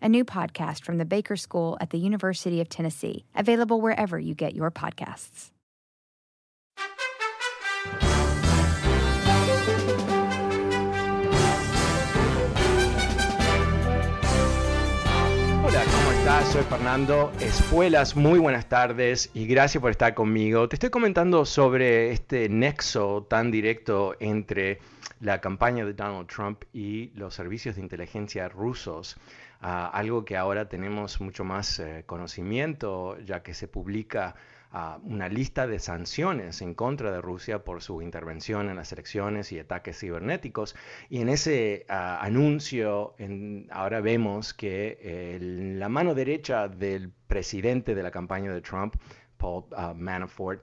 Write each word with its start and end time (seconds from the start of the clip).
a 0.00 0.08
new 0.08 0.24
podcast 0.24 0.84
from 0.84 0.98
the 0.98 1.04
Baker 1.04 1.36
School 1.36 1.76
at 1.80 1.90
the 1.90 1.98
University 1.98 2.60
of 2.60 2.68
Tennessee, 2.68 3.24
available 3.34 3.80
wherever 3.80 4.18
you 4.18 4.34
get 4.34 4.54
your 4.54 4.70
podcasts. 4.70 5.52
Hola, 15.68 15.84
¿cómo 15.84 16.12
estás? 16.12 16.48
Soy 16.52 16.62
Fernando 16.62 17.30
Espuelas, 17.40 18.16
muy 18.16 18.38
buenas 18.38 18.68
tardes 18.68 19.30
y 19.34 19.46
gracias 19.46 19.82
por 19.82 19.90
estar 19.90 20.14
conmigo. 20.14 20.66
Te 20.68 20.76
estoy 20.76 20.88
comentando 20.88 21.44
sobre 21.44 22.12
este 22.12 22.48
nexo 22.48 23.26
tan 23.28 23.50
directo 23.50 24.14
entre 24.18 24.78
la 25.20 25.40
campaña 25.40 25.84
de 25.84 25.92
Donald 25.92 26.26
Trump 26.26 26.62
y 26.72 27.10
los 27.14 27.34
servicios 27.34 27.76
de 27.76 27.82
inteligencia 27.82 28.48
rusos 28.48 29.16
algo 29.60 30.24
que 30.24 30.36
ahora 30.36 30.68
tenemos 30.68 31.20
mucho 31.20 31.44
más 31.44 31.78
eh, 31.78 32.04
conocimiento, 32.06 33.18
ya 33.20 33.42
que 33.42 33.54
se 33.54 33.68
publica 33.68 34.36
una 35.04 35.30
lista 35.30 35.66
de 35.66 35.78
sanciones 35.78 36.60
en 36.60 36.74
contra 36.74 37.10
de 37.10 37.22
Rusia 37.22 37.64
por 37.64 37.80
su 37.80 38.02
intervención 38.02 38.68
en 38.68 38.76
las 38.76 38.92
elecciones 38.92 39.50
y 39.50 39.58
ataques 39.58 39.98
cibernéticos. 39.98 40.76
Y 41.08 41.22
en 41.22 41.30
ese 41.30 41.86
anuncio 41.88 43.14
ahora 43.70 44.02
vemos 44.02 44.52
que 44.52 45.38
la 45.40 45.88
mano 45.88 46.14
derecha 46.14 46.68
del 46.68 47.10
presidente 47.28 47.94
de 47.94 48.02
la 48.02 48.10
campaña 48.10 48.52
de 48.52 48.60
Trump, 48.60 48.96
Paul 49.38 49.64
Manafort, 49.96 50.62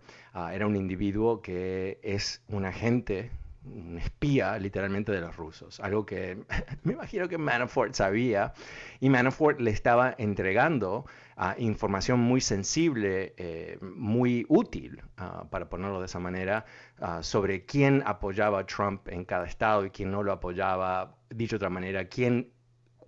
era 0.54 0.68
un 0.68 0.76
individuo 0.76 1.42
que 1.42 2.00
es 2.04 2.44
un 2.48 2.66
agente 2.66 3.32
un 3.66 3.98
espía 3.98 4.58
literalmente 4.60 5.12
de 5.12 5.22
los 5.22 5.36
rusos, 5.36 5.80
algo 5.80 6.06
que 6.06 6.38
me 6.84 6.94
imagino 6.94 7.28
que 7.28 7.38
Manafort 7.38 7.94
sabía. 7.94 8.54
Y 9.00 9.10
Manafort 9.10 9.60
le 9.60 9.72
estaba 9.72 10.16
entregando 10.18 11.06
ah, 11.36 11.56
información 11.58 12.20
muy 12.20 12.42
sensible, 12.42 13.34
eh, 13.38 13.78
muy 13.82 14.46
útil, 14.50 15.02
ah, 15.18 15.46
para 15.50 15.70
ponerlo 15.70 16.00
de 16.00 16.06
esa 16.06 16.20
manera, 16.20 16.66
ah, 17.00 17.24
sobre 17.24 17.66
quién 17.66 18.04
apoyaba 18.06 18.60
a 18.60 18.66
Trump 18.66 19.08
en 19.10 19.26
cada 19.26 19.46
estado 19.46 19.86
y 19.86 19.90
quién 19.90 20.12
no 20.12 20.24
lo 20.24 20.32
apoyaba, 20.32 21.16
dicho 21.30 21.56
de 21.56 21.58
otra 21.58 21.70
manera, 21.70 22.06
quién 22.06 22.52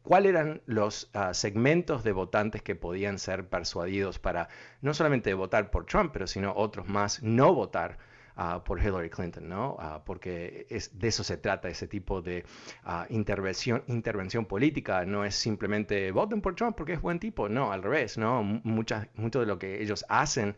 cuáles 0.03 0.29
eran 0.29 0.61
los 0.65 1.11
segmentos 1.33 2.05
de 2.05 2.13
votantes 2.13 2.61
que 2.61 2.75
podían 2.75 3.19
ser 3.19 3.49
persuadidos 3.49 4.19
para 4.19 4.47
no 4.81 4.93
solamente 4.93 5.33
votar 5.33 5.69
por 5.69 5.85
Trump, 5.85 6.11
pero 6.13 6.27
sino 6.27 6.53
otros 6.55 6.87
más 6.87 7.21
no 7.23 7.53
votar 7.53 7.97
por 8.65 8.79
Hillary 8.79 9.09
Clinton, 9.09 9.49
¿no? 9.49 9.77
porque 10.05 10.67
es, 10.69 10.97
de 10.97 11.07
eso 11.07 11.23
se 11.23 11.37
trata, 11.37 11.69
ese 11.69 11.87
tipo 11.87 12.21
de 12.21 12.45
intervención, 13.09 13.83
intervención 13.87 14.45
política. 14.45 15.05
No 15.05 15.25
es 15.25 15.35
simplemente 15.35 16.11
voten 16.11 16.41
por 16.41 16.55
Trump 16.55 16.75
porque 16.75 16.93
es 16.93 17.01
buen 17.01 17.19
tipo, 17.19 17.49
no, 17.49 17.71
al 17.71 17.81
revés, 17.81 18.17
¿no? 18.17 18.43
Muchas, 18.43 19.07
mucho 19.15 19.39
de 19.39 19.45
lo 19.45 19.57
que 19.57 19.81
ellos 19.81 20.05
hacen 20.09 20.55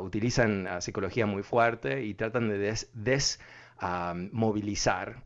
utilizan 0.00 0.68
psicología 0.80 1.26
muy 1.26 1.42
fuerte 1.42 2.04
y 2.04 2.14
tratan 2.14 2.48
de 2.48 2.58
des, 2.92 3.40
movilizar 4.32 5.24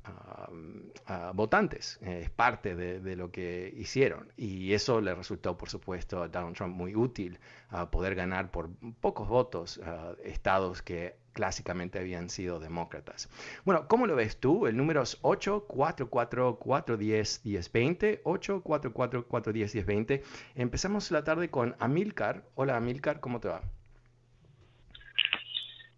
a 1.06 1.32
votantes. 1.32 1.98
Es 2.02 2.30
parte 2.30 2.74
de, 2.74 3.16
lo 3.16 3.30
que 3.30 3.72
hicieron. 3.76 4.32
Y 4.36 4.72
eso 4.72 5.00
le 5.00 5.14
resultó, 5.14 5.56
por 5.56 5.68
supuesto, 5.68 6.22
a 6.22 6.28
Donald 6.28 6.56
Trump 6.56 6.74
muy 6.74 6.94
útil, 6.94 7.38
a 7.68 7.90
poder 7.90 8.14
ganar 8.14 8.50
por 8.50 8.70
pocos 9.00 9.28
votos 9.28 9.80
estados 10.24 10.82
que 10.82 11.16
clásicamente 11.36 11.98
habían 11.98 12.30
sido 12.30 12.58
demócratas. 12.58 13.28
Bueno, 13.66 13.86
¿cómo 13.88 14.06
lo 14.06 14.16
ves 14.16 14.40
tú? 14.40 14.66
El 14.66 14.78
número 14.78 15.02
es 15.02 15.22
844-410-1020, 15.22 18.22
844-410-1020. 18.22 20.22
Empezamos 20.54 21.10
la 21.10 21.24
tarde 21.24 21.50
con 21.50 21.76
Amilcar. 21.78 22.44
Hola 22.54 22.78
Amilcar, 22.78 23.20
¿cómo 23.20 23.38
te 23.38 23.48
va? 23.48 23.60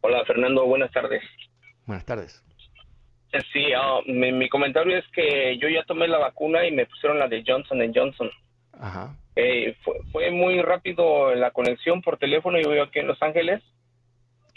Hola 0.00 0.24
Fernando, 0.24 0.66
buenas 0.66 0.90
tardes. 0.90 1.22
Buenas 1.86 2.04
tardes. 2.04 2.44
Sí, 3.52 3.66
ah, 3.76 4.00
mi, 4.06 4.48
comentario 4.48 4.98
es 4.98 5.04
que 5.12 5.56
yo 5.58 5.68
ya 5.68 5.84
tomé 5.84 6.08
la 6.08 6.18
vacuna 6.18 6.66
y 6.66 6.72
me 6.72 6.86
pusieron 6.86 7.20
la 7.20 7.28
de 7.28 7.44
Johnson 7.46 7.78
Johnson. 7.94 8.28
Ajá. 8.72 9.14
Eh, 9.36 9.76
fue, 9.84 10.00
fue, 10.10 10.32
muy 10.32 10.60
rápido 10.62 11.32
la 11.36 11.52
conexión 11.52 12.02
por 12.02 12.18
teléfono, 12.18 12.58
yo 12.58 12.70
vivo 12.70 12.82
aquí 12.82 12.98
en 12.98 13.06
Los 13.06 13.22
Ángeles 13.22 13.62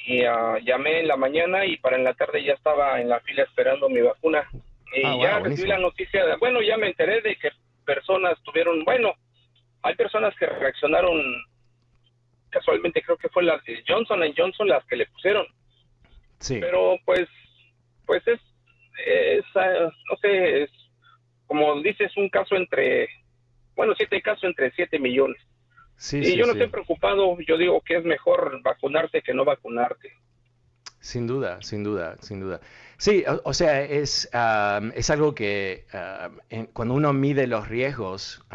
y 0.06 0.26
uh, 0.26 0.58
llamé 0.64 1.00
en 1.00 1.08
la 1.08 1.18
mañana 1.18 1.66
y 1.66 1.78
para 1.78 1.98
en 1.98 2.04
la 2.04 2.14
tarde 2.14 2.44
ya 2.44 2.54
estaba 2.54 3.00
en 3.00 3.10
la 3.10 3.20
fila 3.22 3.44
esperando 3.44 3.90
mi 3.90 4.02
vacuna. 4.02 4.48
Y 4.94 5.06
ah, 5.06 5.18
ya 5.22 5.40
recibí 5.40 5.68
la 5.68 5.78
noticia, 5.78 6.26
de, 6.26 6.36
bueno, 6.38 6.62
ya 6.62 6.78
me 6.78 6.88
enteré 6.88 7.22
de 7.22 7.36
que 7.36 7.50
personas 7.86 8.38
tuvieron, 8.44 8.84
bueno, 8.84 9.14
hay 9.84 9.96
personas 9.96 10.36
que 10.36 10.46
reaccionaron, 10.46 11.22
casualmente 12.50 13.02
creo 13.02 13.18
que 13.18 13.30
fue 13.30 13.44
las 13.44 13.64
de 13.64 13.84
Johnson 13.88 14.22
Johnson 14.36 14.68
las 14.68 14.86
que 14.86 14.98
le 14.98 15.06
pusieron. 15.08 15.46
Sí. 16.40 16.60
Pero 16.60 16.98
pues, 17.06 17.28
pues 18.06 18.28
es, 18.28 18.40
es 19.06 19.46
ah, 19.56 19.90
no 20.10 20.18
sé, 20.18 20.64
es, 20.64 20.72
como 21.48 21.82
dices, 21.82 22.12
un 22.18 22.30
caso 22.30 22.56
entre, 22.56 23.08
bueno, 23.76 23.94
siete 23.96 24.22
casos 24.22 24.44
entre 24.44 24.72
siete 24.72 25.00
millones 25.00 25.42
y 26.14 26.36
yo 26.36 26.46
no 26.46 26.54
estoy 26.54 26.68
preocupado, 26.68 27.38
yo 27.48 27.58
digo 27.58 27.82
que 27.82 27.98
es 27.98 28.04
mejor 28.04 28.62
vacunarte 28.64 29.22
que 29.22 29.34
no 29.34 29.46
vacunarte. 29.46 30.14
Sin 31.00 31.26
duda, 31.26 31.60
sin 31.62 31.84
duda, 31.84 32.16
sin 32.22 32.40
duda. 32.40 32.62
Sí, 32.98 33.24
o, 33.44 33.54
sea, 33.56 33.82
es, 33.82 34.30
es 34.94 35.10
algo 35.10 35.34
que 35.34 35.86
cuando 36.74 36.94
uno 36.94 37.12
mide 37.12 37.48
los 37.48 37.68
riesgos, 37.68 38.46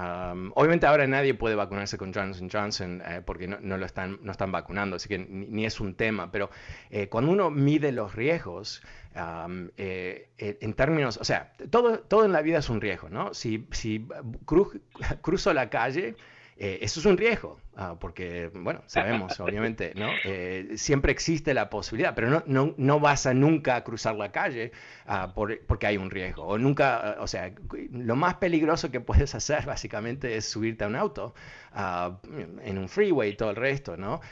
obviamente 0.54 0.86
ahora 0.86 1.08
nadie 1.08 1.34
puede 1.34 1.56
vacunarse 1.56 1.98
con 1.98 2.14
Johnson 2.14 2.48
Johnson 2.48 3.02
eh, 3.04 3.22
porque 3.26 3.48
no, 3.48 3.58
no, 3.60 3.76
lo 3.76 3.84
están, 3.84 4.20
no 4.22 4.30
están 4.30 4.52
vacunando, 4.52 4.94
así 4.94 5.08
que 5.08 5.18
ni, 5.18 5.66
es 5.66 5.80
un 5.80 5.96
tema, 5.96 6.30
pero 6.30 6.50
eh, 6.90 7.08
cuando 7.08 7.32
uno 7.32 7.50
mide 7.50 7.90
los 7.90 8.14
riesgos, 8.14 8.80
eh, 9.76 10.28
en 10.38 10.74
términos, 10.74 11.18
o 11.20 11.24
sea, 11.24 11.52
todo, 11.70 11.98
todo 11.98 12.24
en 12.24 12.32
la 12.32 12.42
vida 12.42 12.58
es 12.58 12.68
un 12.68 12.80
riesgo, 12.80 13.08
¿no? 13.08 13.34
Si, 13.34 13.66
si 13.72 14.06
cruzo 15.22 15.52
la 15.52 15.68
calle, 15.68 16.14
eh, 16.56 16.78
eso 16.82 17.00
es 17.00 17.06
un 17.06 17.16
riesgo, 17.18 17.60
ah, 17.76 17.96
porque, 18.00 18.50
bueno, 18.52 18.82
sabemos, 18.86 19.38
obviamente, 19.40 19.92
¿no? 19.94 20.08
Eh, 20.24 20.72
siempre 20.76 21.12
existe 21.12 21.54
la 21.54 21.70
posibilidad, 21.70 22.14
pero 22.14 22.30
no, 22.30 22.42
no, 22.46 22.74
no 22.76 23.00
vas 23.00 23.26
a 23.26 23.34
nunca 23.34 23.82
cruzar 23.84 24.16
la 24.16 24.32
calle 24.32 24.72
ah, 25.06 25.32
porque 25.34 25.86
hay 25.86 25.96
un 25.96 26.10
riesgo. 26.10 26.44
O 26.44 26.58
nunca, 26.58 26.96
ah, 26.96 27.16
o 27.20 27.26
sea, 27.26 27.52
lo 27.90 28.16
más 28.16 28.34
peligroso 28.34 28.90
que 28.90 29.00
puedes 29.00 29.34
hacer 29.34 29.66
básicamente 29.66 30.36
es 30.36 30.46
subirte 30.46 30.84
a 30.84 30.88
un 30.88 30.96
auto 30.96 31.34
en 32.64 32.78
un 32.78 32.88
freeway 32.88 33.32
y 33.32 33.36
todo 33.36 33.50
el 33.50 33.56
resto, 33.56 33.98
¿no? 33.98 34.22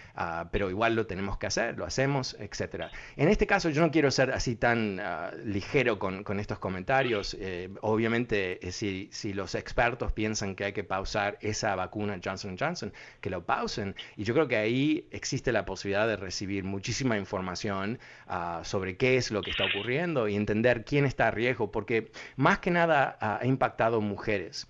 pero 0.50 0.70
igual 0.70 0.96
lo 0.96 1.06
tenemos 1.06 1.36
que 1.36 1.46
hacer, 1.46 1.76
lo 1.76 1.84
hacemos, 1.84 2.34
etc. 2.40 2.86
En 3.16 3.28
este 3.28 3.46
caso 3.46 3.68
yo 3.68 3.82
no 3.82 3.90
quiero 3.90 4.10
ser 4.10 4.30
así 4.30 4.56
tan 4.56 4.98
ligero 5.44 5.98
con, 5.98 6.24
con, 6.24 6.40
estos 6.40 6.58
comentarios. 6.58 7.36
Eh, 7.38 7.68
obviamente, 7.82 8.58
si, 8.72 9.10
si 9.12 9.34
los 9.34 9.54
expertos 9.54 10.12
piensan 10.12 10.54
que 10.54 10.64
hay 10.64 10.72
que 10.72 10.84
pausar 10.84 11.36
esa 11.40 11.74
vacuna, 11.74 12.18
Johnson 12.24 12.56
Johnson, 12.58 12.92
que 13.20 13.30
Y 14.16 14.24
yo 14.24 14.34
creo 14.34 14.48
que 14.48 14.56
ahí 14.56 15.08
existe 15.10 15.52
la 15.52 15.64
posibilidad 15.64 16.06
de 16.06 16.16
recibir 16.16 16.64
muchísima 16.64 17.16
información 17.18 17.98
ah, 18.26 18.60
sobre 18.64 18.96
qué 18.96 19.16
es 19.16 19.30
lo 19.30 19.42
que 19.42 19.50
está 19.50 19.64
ocurriendo 19.64 20.28
y 20.28 20.36
entender 20.36 20.84
quién 20.84 21.04
está 21.04 21.28
a 21.28 21.30
riesgo, 21.30 21.70
porque 21.70 22.10
más 22.36 22.58
que 22.58 22.70
nada 22.70 23.16
ah, 23.20 23.38
ha 23.40 23.46
impactado 23.46 24.00
mujeres. 24.00 24.66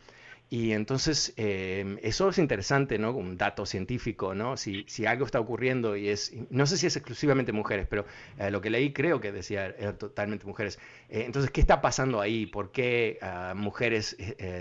Y 0.51 0.73
entonces 0.73 1.33
eh, 1.37 1.99
eso 2.03 2.29
es 2.29 2.39
interesante, 2.39 2.99
¿no? 2.99 3.13
Un 3.13 3.37
dato 3.37 3.67
científico, 3.67 4.35
¿no? 4.35 4.57
Si, 4.57 4.85
si, 4.87 5.07
algo 5.07 5.25
está 5.25 5.41
ocurriendo 5.41 5.97
y 5.97 6.11
es, 6.11 6.33
no 6.51 6.67
sé 6.67 6.77
si 6.77 6.87
es 6.87 6.97
exclusivamente 6.97 7.53
mujeres, 7.53 7.87
pero 7.89 8.05
eh, 8.39 8.51
lo 8.51 8.61
que 8.61 8.71
leí 8.71 8.93
creo 8.93 9.21
que 9.21 9.33
decía 9.33 9.67
era 9.67 9.97
totalmente 9.97 10.47
mujeres. 10.47 10.79
Eh, 11.09 11.25
entonces, 11.25 11.51
¿qué 11.51 11.61
está 11.61 11.81
pasando 11.81 12.21
ahí? 12.21 12.47
¿Por 12.47 12.73
qué 12.73 13.19
ah, 13.23 13.55
mujeres 13.57 14.17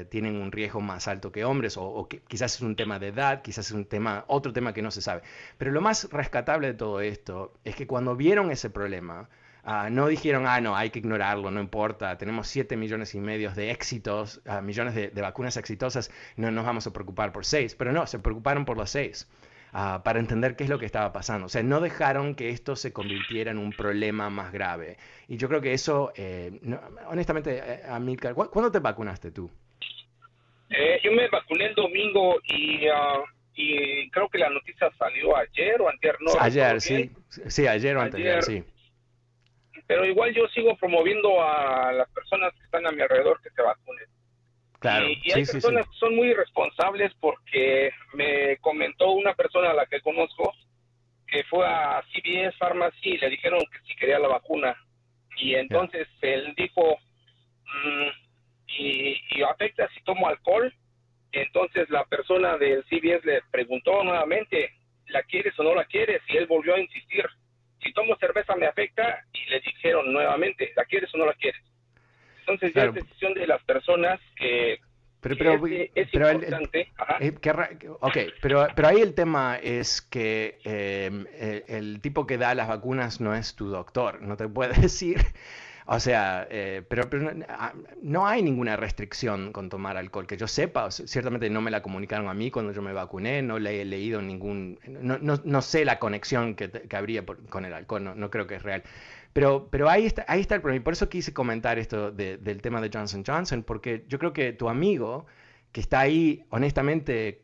tienen 0.10 0.38
un 0.38 0.52
riesgo 0.52 0.82
más 0.82 1.08
alto 1.08 1.32
que 1.32 1.46
hombres? 1.46 1.78
O, 1.78 1.84
o 1.84 2.08
que, 2.08 2.22
quizás 2.22 2.56
es 2.56 2.62
un 2.62 2.76
tema 2.76 2.98
de 2.98 3.10
edad, 3.10 3.42
quizás 3.42 3.68
es 3.68 3.74
un 3.74 3.86
tema, 3.86 4.26
otro 4.28 4.54
tema 4.54 4.74
que 4.74 4.82
no 4.82 4.90
se 4.90 5.02
sabe. 5.02 5.22
Pero 5.58 5.72
lo 5.72 5.82
más 5.82 6.10
rescatable 6.12 6.68
de 6.68 6.74
todo 6.74 7.02
esto 7.02 7.54
es 7.66 7.76
que 7.76 7.88
cuando 7.88 8.16
vieron 8.16 8.52
ese 8.52 8.70
problema, 8.70 9.30
Ah, 9.66 9.90
no 9.90 10.08
dijeron, 10.08 10.46
ah, 10.46 10.60
no, 10.60 10.76
hay 10.76 10.90
que 10.90 11.00
ignorarlo, 11.00 11.50
no 11.50 11.62
importa, 11.62 12.18
tenemos 12.18 12.48
7 12.50 12.76
millones 12.76 13.16
y 13.16 13.20
medio 13.22 13.50
de 13.52 13.72
éxitos, 13.72 14.42
uh, 14.46 14.62
millones 14.62 14.94
de, 14.94 15.22
vacunas 15.22 15.56
exitosas, 15.56 16.12
no 16.36 16.52
nos 16.52 16.66
vamos 16.66 16.86
a 16.86 16.92
preocupar 16.92 17.32
por 17.32 17.46
6, 17.46 17.76
pero 17.76 17.94
no, 17.94 18.06
se 18.06 18.20
preocuparon 18.20 18.66
por 18.66 18.78
las 18.78 18.90
6. 18.90 19.30
Uh, 19.74 20.04
para 20.04 20.20
entender 20.20 20.56
qué 20.56 20.66
es 20.66 20.70
lo 20.70 20.78
que 20.78 20.86
estaba 20.86 21.12
pasando. 21.12 21.48
O 21.48 21.50
sea, 21.50 21.64
no 21.64 21.82
dejaron 21.82 22.36
que 22.36 22.50
esto 22.50 22.76
se 22.76 22.94
convirtiera 22.94 23.50
en 23.50 23.58
un 23.58 23.72
problema 23.72 24.30
más 24.30 24.52
grave. 24.52 24.98
Y 25.28 25.38
yo 25.38 25.48
creo 25.48 25.62
que 25.62 25.74
eso, 25.74 26.14
eh, 26.16 26.60
honestamente, 27.08 27.58
eh, 27.58 27.82
Amilcar, 27.90 28.36
¿cuándo 28.36 28.72
te 28.72 28.78
vacunaste 28.78 29.32
tú? 29.32 29.50
Eh, 30.70 31.00
yo 31.04 31.12
me 31.12 31.28
vacuné 31.28 31.66
el 31.66 31.74
domingo 31.74 32.40
y, 32.44 32.86
y, 33.56 34.10
creo 34.12 34.30
que 34.30 34.38
la 34.38 34.52
noticia 34.52 34.92
salió 35.00 35.36
ayer 35.36 35.82
o 35.82 35.90
anterior. 35.90 36.22
No, 36.22 36.40
ayer, 36.40 36.80
sí. 36.80 37.10
Sí, 37.28 37.66
ayer 37.66 37.98
o 37.98 38.02
anterior, 38.02 38.44
sí 38.44 38.64
pero 39.88 40.06
igual 40.06 40.34
yo 40.34 40.48
sigo 40.50 40.76
promoviendo 40.78 41.44
a 41.44 41.92
las 41.92 42.10
personas 42.10 42.54
que 42.54 42.64
están 42.64 42.88
a 42.88 42.92
mi 42.92 43.02
alrededor 43.02 43.42
que 43.42 43.50
se 43.50 43.62
vacunen. 43.62 44.08
Claro, 44.80 45.08
y, 45.08 45.32
hay 45.32 45.46
personas 45.46 45.88
que 45.88 45.98
son 45.98 46.16
muy 46.16 46.28
irresponsables 46.30 47.14
porque 47.20 47.92
me 48.14 48.58
comentó 48.58 49.12
una 49.12 49.34
persona 49.34 49.72
a 49.72 49.74
la 49.74 49.86
que 49.86 50.02
conozco 50.02 50.54
que 51.28 51.44
fue 51.46 51.66
a 51.66 52.04
CBS 52.12 52.56
Pharmacy 52.58 53.10
y 53.10 53.18
le 53.18 53.30
dijeron 53.30 53.60
que 53.72 53.80
si 53.88 53.96
quería 53.96 54.20
la 54.20 54.28
vacuna. 54.28 54.76
Y 55.38 55.56
entonces 55.56 56.08
él 56.22 56.54
dijo, 56.56 56.98
mm, 57.66 58.08
y, 58.68 59.20
y 59.32 59.42
afecta 59.42 59.90
si 59.90 60.04
tomo 60.04 60.28
alcohol. 60.28 60.72
Entonces 61.32 61.90
la 61.90 62.06
persona 62.06 62.58
del 62.58 62.84
CBS 62.86 63.26
le 63.26 63.42
preguntó 63.52 64.04
nuevamente, 64.04 64.74
¿la 65.08 65.24
quieres 65.24 65.58
o 65.58 65.64
no 65.64 65.74
la 65.74 65.86
quieres? 65.86 66.22
Y 66.28 66.38
él 66.38 66.46
volvió 66.46 66.76
a 66.76 66.80
insistir 66.80 67.26
si 67.84 67.94
tomo 67.94 68.16
cerveza 68.18 68.56
me 68.56 68.66
afecta 68.66 69.24
y 69.34 69.50
le 69.50 69.60
dijeron 69.60 70.12
nuevamente, 70.12 70.72
¿la 70.76 70.86
quieres 70.86 71.14
o 71.14 71.18
no 71.18 71.26
la 71.26 71.34
quieres? 71.34 71.62
Entonces 72.40 72.74
ya 72.74 72.86
es 72.86 72.94
decisión 72.94 73.34
de 73.34 73.48
las 73.48 73.64
personas 73.64 74.20
que 74.36 74.80
pero, 75.24 75.38
pero, 75.38 75.68
es, 75.96 76.14
importante. 76.14 76.92
El, 77.22 77.28
eh, 77.28 77.90
ok, 78.02 78.18
pero, 78.42 78.68
pero 78.76 78.88
ahí 78.90 79.00
el 79.00 79.16
tema 79.16 79.58
es 79.64 80.02
que 80.02 80.60
em, 80.66 81.26
el, 81.70 82.02
tipo 82.02 82.28
que 82.28 82.38
da 82.38 82.54
las 82.54 82.68
vacunas 82.68 83.22
no 83.22 83.34
es 83.34 83.56
tu 83.56 83.70
doctor, 83.70 84.22
no 84.22 84.36
te 84.36 84.50
puede 84.50 84.74
decir 84.82 85.22
o 85.86 86.00
sea, 86.00 86.48
eh, 86.50 86.84
pero, 86.88 87.10
ah, 87.50 87.74
no, 88.02 88.26
hay 88.26 88.42
ninguna 88.42 88.78
restricción 88.78 89.52
con 89.52 89.70
tomar 89.70 89.98
alcohol. 89.98 90.26
Que 90.28 90.38
yo 90.38 90.48
sepa, 90.48 90.90
ciertamente 90.92 91.50
no 91.50 91.62
me 91.62 91.72
la 91.72 91.82
comunicaron 91.82 92.28
a 92.30 92.34
mí 92.34 92.52
cuando 92.52 92.72
yo 92.72 92.82
me 92.82 92.94
vacuné, 92.94 93.42
no 93.42 93.60
le 93.60 93.82
he 93.82 93.86
leído 93.86 94.22
ningún, 94.22 94.80
no, 94.88 95.18
no, 95.20 95.62
sé 95.62 95.84
la 95.86 96.00
conexión 96.00 96.56
que, 96.56 96.70
que 96.70 96.96
habría 96.96 97.26
con 97.26 97.66
el 97.66 97.74
alcohol, 97.74 98.18
no, 98.18 98.30
creo 98.30 98.48
que 98.48 98.56
es 98.56 98.64
real. 98.64 98.84
Pero, 99.34 99.68
pero 99.70 99.90
ahí, 99.90 100.06
está, 100.06 100.26
ahí 100.28 100.42
está 100.42 100.56
el 100.56 100.62
problema. 100.62 100.82
Y 100.82 100.84
por 100.84 100.94
eso 100.94 101.10
quise 101.10 101.34
comentar 101.34 101.80
esto 101.80 102.12
del 102.12 102.62
tema 102.62 102.80
de 102.82 102.90
Johnson 102.94 103.24
Johnson, 103.26 103.64
porque 103.64 104.06
yo 104.08 104.20
creo 104.20 104.32
que 104.32 104.54
tu 104.54 104.70
amigo, 104.70 105.26
que 105.72 105.82
está 105.82 106.00
ahí 106.02 106.46
honestamente 106.50 107.42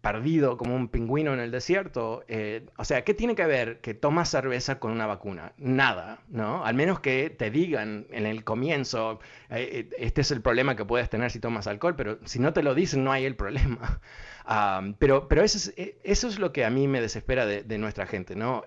perdido 0.00 0.56
como 0.56 0.76
un 0.76 0.88
pingüino 0.88 1.34
en 1.34 1.40
el 1.40 1.50
desierto. 1.50 2.24
Eh, 2.28 2.66
o 2.76 2.84
sea, 2.84 3.02
¿qué 3.04 3.14
tiene 3.14 3.34
que 3.34 3.46
ver 3.46 3.80
que 3.80 3.94
tomas 3.94 4.28
cerveza 4.30 4.78
con 4.78 4.92
una 4.92 5.06
vacuna? 5.06 5.52
Nada, 5.58 6.20
¿no? 6.28 6.64
Al 6.64 6.74
menos 6.74 7.00
que 7.00 7.30
te 7.30 7.50
digan 7.50 8.06
en 8.10 8.26
el 8.26 8.44
comienzo, 8.44 9.20
eh, 9.50 9.88
eh, 9.90 9.96
este 9.98 10.20
es 10.20 10.30
el 10.30 10.40
problema 10.40 10.76
que 10.76 10.84
puedes 10.84 11.10
tener 11.10 11.30
si 11.30 11.40
tomas 11.40 11.66
alcohol, 11.66 11.96
pero 11.96 12.18
si 12.24 12.38
no 12.38 12.52
te 12.52 12.62
lo 12.62 12.74
dicen, 12.74 13.04
no 13.04 13.12
hay 13.12 13.24
el 13.24 13.36
problema. 13.36 14.00
pero 14.98 15.28
pero 15.28 15.42
es, 15.42 15.74
eso 15.76 16.28
es 16.28 16.38
lo 16.38 16.52
que 16.52 16.64
a 16.64 16.70
mí 16.70 16.88
me 16.88 17.00
desespera 17.00 17.44
de, 17.44 17.78
nuestra 17.78 18.06
gente, 18.06 18.34
¿no? 18.34 18.64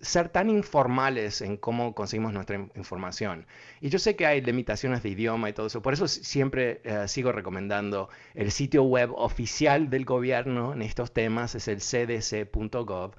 Ser 0.00 0.28
tan 0.28 0.50
informales 0.50 1.40
en 1.40 1.56
cómo 1.56 1.94
conseguimos 1.94 2.32
nuestra 2.32 2.56
información. 2.74 3.46
Y 3.80 3.88
yo 3.88 3.98
sé 3.98 4.16
que 4.16 4.26
hay 4.26 4.40
limitaciones 4.40 5.02
de 5.02 5.10
idioma 5.10 5.48
y 5.48 5.52
todo 5.52 5.66
eso, 5.66 5.82
por 5.82 5.92
eso 5.92 6.08
siempre 6.08 6.80
eh, 6.84 7.08
sigo 7.08 7.32
recomendando 7.32 8.08
el 8.34 8.50
sitio 8.50 8.82
web 8.84 9.10
oficial 9.14 9.90
del 9.90 10.04
gobierno 10.04 10.72
en 10.72 10.82
estos 10.82 11.12
temas, 11.12 11.54
es 11.54 11.68
el 11.68 11.80
cdc.gov 11.80 13.14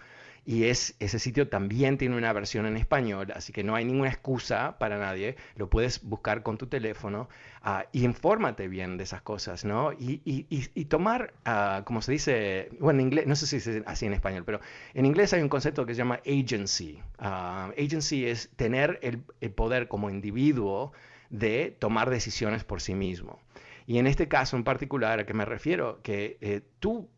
y 0.45 0.65
es, 0.65 0.95
ese 0.99 1.19
sitio 1.19 1.47
también 1.49 1.97
tiene 1.97 2.17
una 2.17 2.33
versión 2.33 2.65
en 2.65 2.75
español, 2.75 3.31
así 3.35 3.53
que 3.53 3.63
no 3.63 3.75
hay 3.75 3.85
ninguna 3.85 4.09
excusa 4.09 4.77
para 4.79 4.97
nadie, 4.97 5.35
lo 5.55 5.69
puedes 5.69 6.03
buscar 6.03 6.41
con 6.41 6.57
tu 6.57 6.67
teléfono 6.67 7.29
uh, 7.65 7.81
y 7.91 8.05
infórmate 8.05 8.67
bien 8.67 8.97
de 8.97 9.03
esas 9.03 9.21
cosas, 9.21 9.65
¿no? 9.65 9.91
Y, 9.93 10.85
tomar, 10.85 11.33
uh, 11.45 11.83
como 11.83 12.01
se 12.01 12.11
dice, 12.11 12.69
bueno, 12.79 12.99
en 12.99 13.07
inglés, 13.07 13.27
no 13.27 13.35
sé 13.35 13.47
si 13.47 13.57
es 13.57 13.83
así 13.85 14.05
en 14.05 14.13
español, 14.13 14.43
pero 14.45 14.59
en 14.93 15.05
inglés 15.05 15.31
hay 15.33 15.41
un 15.41 15.49
concepto 15.49 15.85
que 15.85 15.93
se 15.93 15.99
llama 15.99 16.19
agency. 16.25 16.99
Uh, 17.19 17.71
agency 17.77 18.25
es 18.25 18.49
tener 18.55 18.99
el, 19.03 19.21
el 19.41 19.51
poder 19.51 19.87
como 19.87 20.09
individuo 20.09 20.91
de 21.29 21.75
tomar 21.79 22.09
decisiones 22.09 22.63
por 22.63 22.81
sí 22.81 22.93
mismo. 22.93 23.39
Y 23.87 23.97
en 23.97 24.07
este 24.07 24.27
caso 24.27 24.55
en 24.57 24.63
particular, 24.63 25.19
¿a 25.19 25.25
qué 25.25 25.33
me 25.33 25.45
refiero? 25.45 26.01
Que 26.03 26.37
eh, 26.41 26.61
tú 26.79 27.09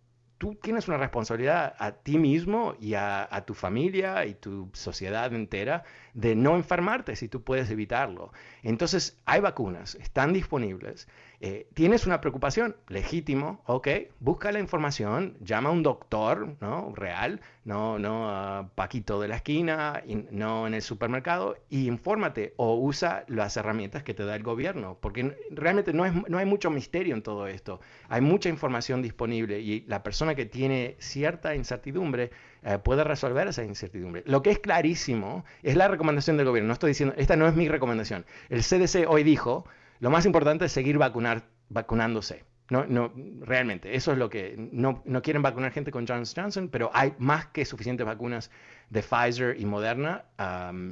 tú 0.43 0.55
tienes 0.55 0.89
una 0.89 0.97
responsabilidad 0.97 1.73
a 1.79 1.93
ti 1.93 2.17
mismo 2.17 2.75
y 2.81 2.95
a, 2.95 3.43
tu 3.47 3.53
familia 3.53 4.25
y 4.25 4.33
tu 4.33 4.69
sociedad 4.73 5.33
entera 5.33 5.85
de 6.13 6.35
no 6.35 6.57
enfermarte 6.57 7.15
si 7.15 7.29
tú 7.29 7.41
puedes 7.45 7.71
evitarlo. 7.71 8.33
Entonces, 8.61 9.17
hay 9.23 9.39
vacunas, 9.39 9.95
están 9.95 10.33
disponibles. 10.33 11.07
Eh, 11.45 11.67
tienes 11.73 12.05
una 12.05 12.21
preocupación, 12.21 12.77
legítimo, 12.87 13.61
ok, 13.65 13.89
busca 14.21 14.53
la 14.53 14.61
información, 14.61 15.35
llama 15.41 15.67
a 15.67 15.71
un 15.73 15.83
doctor, 15.83 16.55
¿no? 16.61 16.93
Real, 16.95 17.41
no, 17.65 17.99
no 17.99 18.71
Paquito 18.75 19.19
de 19.19 19.27
la 19.27 19.35
esquina, 19.35 20.01
no 20.31 20.67
en 20.67 20.73
el 20.73 20.81
supermercado, 20.81 21.57
y 21.69 21.87
infórmate 21.87 22.53
o 22.55 22.77
usa 22.77 23.25
las 23.27 23.57
herramientas 23.57 24.03
que 24.03 24.13
te 24.13 24.23
da 24.23 24.37
el 24.37 24.43
gobierno, 24.43 24.97
porque 25.01 25.35
realmente 25.51 25.91
no, 25.91 26.05
es, 26.05 26.13
no 26.29 26.37
hay 26.37 26.45
mucho 26.45 26.69
misterio 26.69 27.13
en 27.13 27.21
todo 27.21 27.45
esto. 27.47 27.81
Hay 28.07 28.21
mucha 28.21 28.47
información 28.47 29.01
disponible 29.01 29.59
y 29.59 29.81
la 29.81 30.01
persona 30.01 30.35
que 30.35 30.45
tiene 30.45 30.95
cierta 30.99 31.55
incertidumbre 31.55 32.31
eh, 32.63 32.77
puede 32.81 33.03
resolver 33.03 33.49
esa 33.49 33.65
incertidumbre. 33.65 34.23
Lo 34.27 34.41
que 34.43 34.51
es 34.51 34.59
clarísimo 34.59 35.43
es 35.61 35.75
la 35.75 35.89
recomendación 35.89 36.37
del 36.37 36.45
gobierno. 36.45 36.67
No 36.67 36.73
estoy 36.73 36.91
diciendo, 36.91 37.15
esta 37.17 37.35
no 37.35 37.49
es 37.49 37.53
mi 37.53 37.67
recomendación. 37.67 38.25
El 38.47 38.61
CDC 38.61 39.09
hoy 39.09 39.23
dijo 39.23 39.65
lo 39.99 40.09
más 40.09 40.25
importante 40.25 40.65
es 40.65 40.71
seguir 40.71 40.97
vacunar, 40.97 41.43
vacunándose. 41.69 42.45
No, 42.69 42.85
no, 42.85 43.11
realmente, 43.41 43.95
eso 43.95 44.13
es 44.13 44.17
lo 44.17 44.29
que 44.29 44.55
no, 44.57 45.03
no, 45.05 45.21
quieren 45.21 45.41
vacunar 45.41 45.71
gente 45.71 45.91
con 45.91 46.07
Johnson 46.07 46.43
Johnson, 46.43 46.69
pero 46.69 46.89
hay 46.93 47.13
más 47.19 47.47
que 47.47 47.65
suficientes 47.65 48.05
vacunas 48.05 48.49
de 48.89 49.03
Pfizer 49.03 49.59
y 49.59 49.65
Moderna 49.65 50.25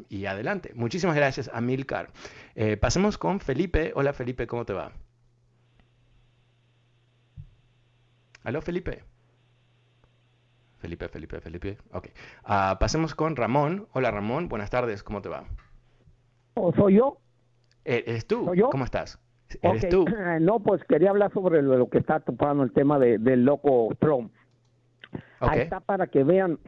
y 0.10 0.26
adelante. 0.26 0.74
Muchísimas 0.76 1.16
gracias 1.16 1.50
a 1.54 1.62
Milcar. 1.62 2.12
Eh, 2.56 2.78
pasemos 2.78 3.18
con 3.18 3.40
Felipe. 3.40 3.94
Hola 3.96 4.12
Felipe, 4.12 4.48
¿cómo 4.48 4.66
te 4.66 4.74
va? 4.74 4.92
Aló 8.44 8.62
Felipe. 8.62 9.04
Felipe, 10.80 11.08
Felipe, 11.08 11.40
Felipe. 11.40 11.78
Ok. 11.94 12.08
Uh, 12.44 12.78
pasemos 12.80 13.16
con 13.16 13.36
Ramón. 13.36 13.88
Hola 13.94 14.12
Ramón, 14.12 14.50
buenas 14.50 14.70
tardes, 14.70 15.04
¿cómo 15.04 15.22
te 15.22 15.30
va? 15.30 15.46
¿O 16.56 16.74
soy 16.74 16.96
yo? 16.96 17.18
Eh, 17.86 18.04
¿Eres 18.08 18.26
tú? 18.26 18.54
yo? 18.54 18.70
¿Cómo 18.70 18.84
estás? 18.84 19.20
¿Eres 19.62 19.90
tú? 19.90 20.06
No, 20.42 20.60
pues 20.60 20.84
quería 20.86 21.10
hablar 21.10 21.32
sobre 21.34 21.62
lo, 21.62 21.90
que 21.90 21.98
está 21.98 22.20
topando 22.20 22.64
el 22.64 22.72
tema 22.72 23.00
de, 23.00 23.18
del 23.18 23.44
loco 23.44 23.90
Trump. 24.00 24.32
Ahí 25.40 25.62
está 25.62 25.80
para 25.80 26.08
que 26.08 26.24
vean. 26.24 26.60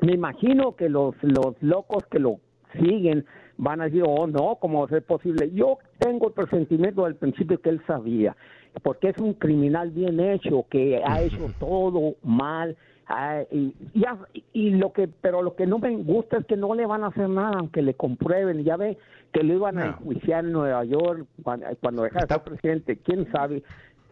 Me 0.00 0.12
imagino 0.12 0.76
que 0.76 0.88
los, 0.88 1.14
los 1.22 1.54
locos 1.62 2.04
que 2.10 2.18
lo 2.18 2.40
siguen 2.72 3.24
van 3.56 3.80
a 3.80 3.84
decir, 3.84 4.02
oh, 4.06 4.26
no, 4.26 4.56
¿cómo 4.60 4.80
va 4.80 4.86
a 4.86 4.88
ser 4.88 5.04
posible? 5.04 5.50
Yo 5.52 5.78
tengo 5.98 6.28
el 6.28 6.32
presentimiento 6.32 7.04
del 7.04 7.16
principio 7.16 7.60
que 7.60 7.68
él 7.68 7.82
sabía, 7.86 8.36
porque 8.82 9.10
es 9.10 9.18
un 9.18 9.34
criminal 9.34 9.90
bien 9.90 10.18
hecho, 10.18 10.66
que 10.70 11.02
ha 11.04 11.20
hecho 11.22 11.50
todo 11.60 12.16
mal, 12.22 12.76
Ah, 13.12 13.42
y, 13.50 13.74
ya, 13.92 14.16
y 14.52 14.70
lo 14.70 14.92
que, 14.92 15.08
pero 15.08 15.42
lo 15.42 15.56
que 15.56 15.66
no 15.66 15.80
me 15.80 15.96
gusta 15.96 16.38
es 16.38 16.46
que 16.46 16.56
no 16.56 16.72
le 16.76 16.86
van 16.86 17.02
a 17.02 17.08
hacer 17.08 17.28
nada, 17.28 17.56
aunque 17.58 17.82
le 17.82 17.94
comprueben. 17.94 18.62
Ya 18.62 18.76
ve 18.76 18.98
que 19.32 19.42
lo 19.42 19.52
iban 19.52 19.78
a 19.78 19.86
enjuiciar 19.86 20.44
en 20.44 20.52
Nueva 20.52 20.84
York 20.84 21.26
cuando, 21.42 21.66
cuando 21.80 22.04
de 22.04 22.10
ser 22.10 22.40
presidente, 22.42 22.98
quién 22.98 23.28
sabe. 23.32 23.64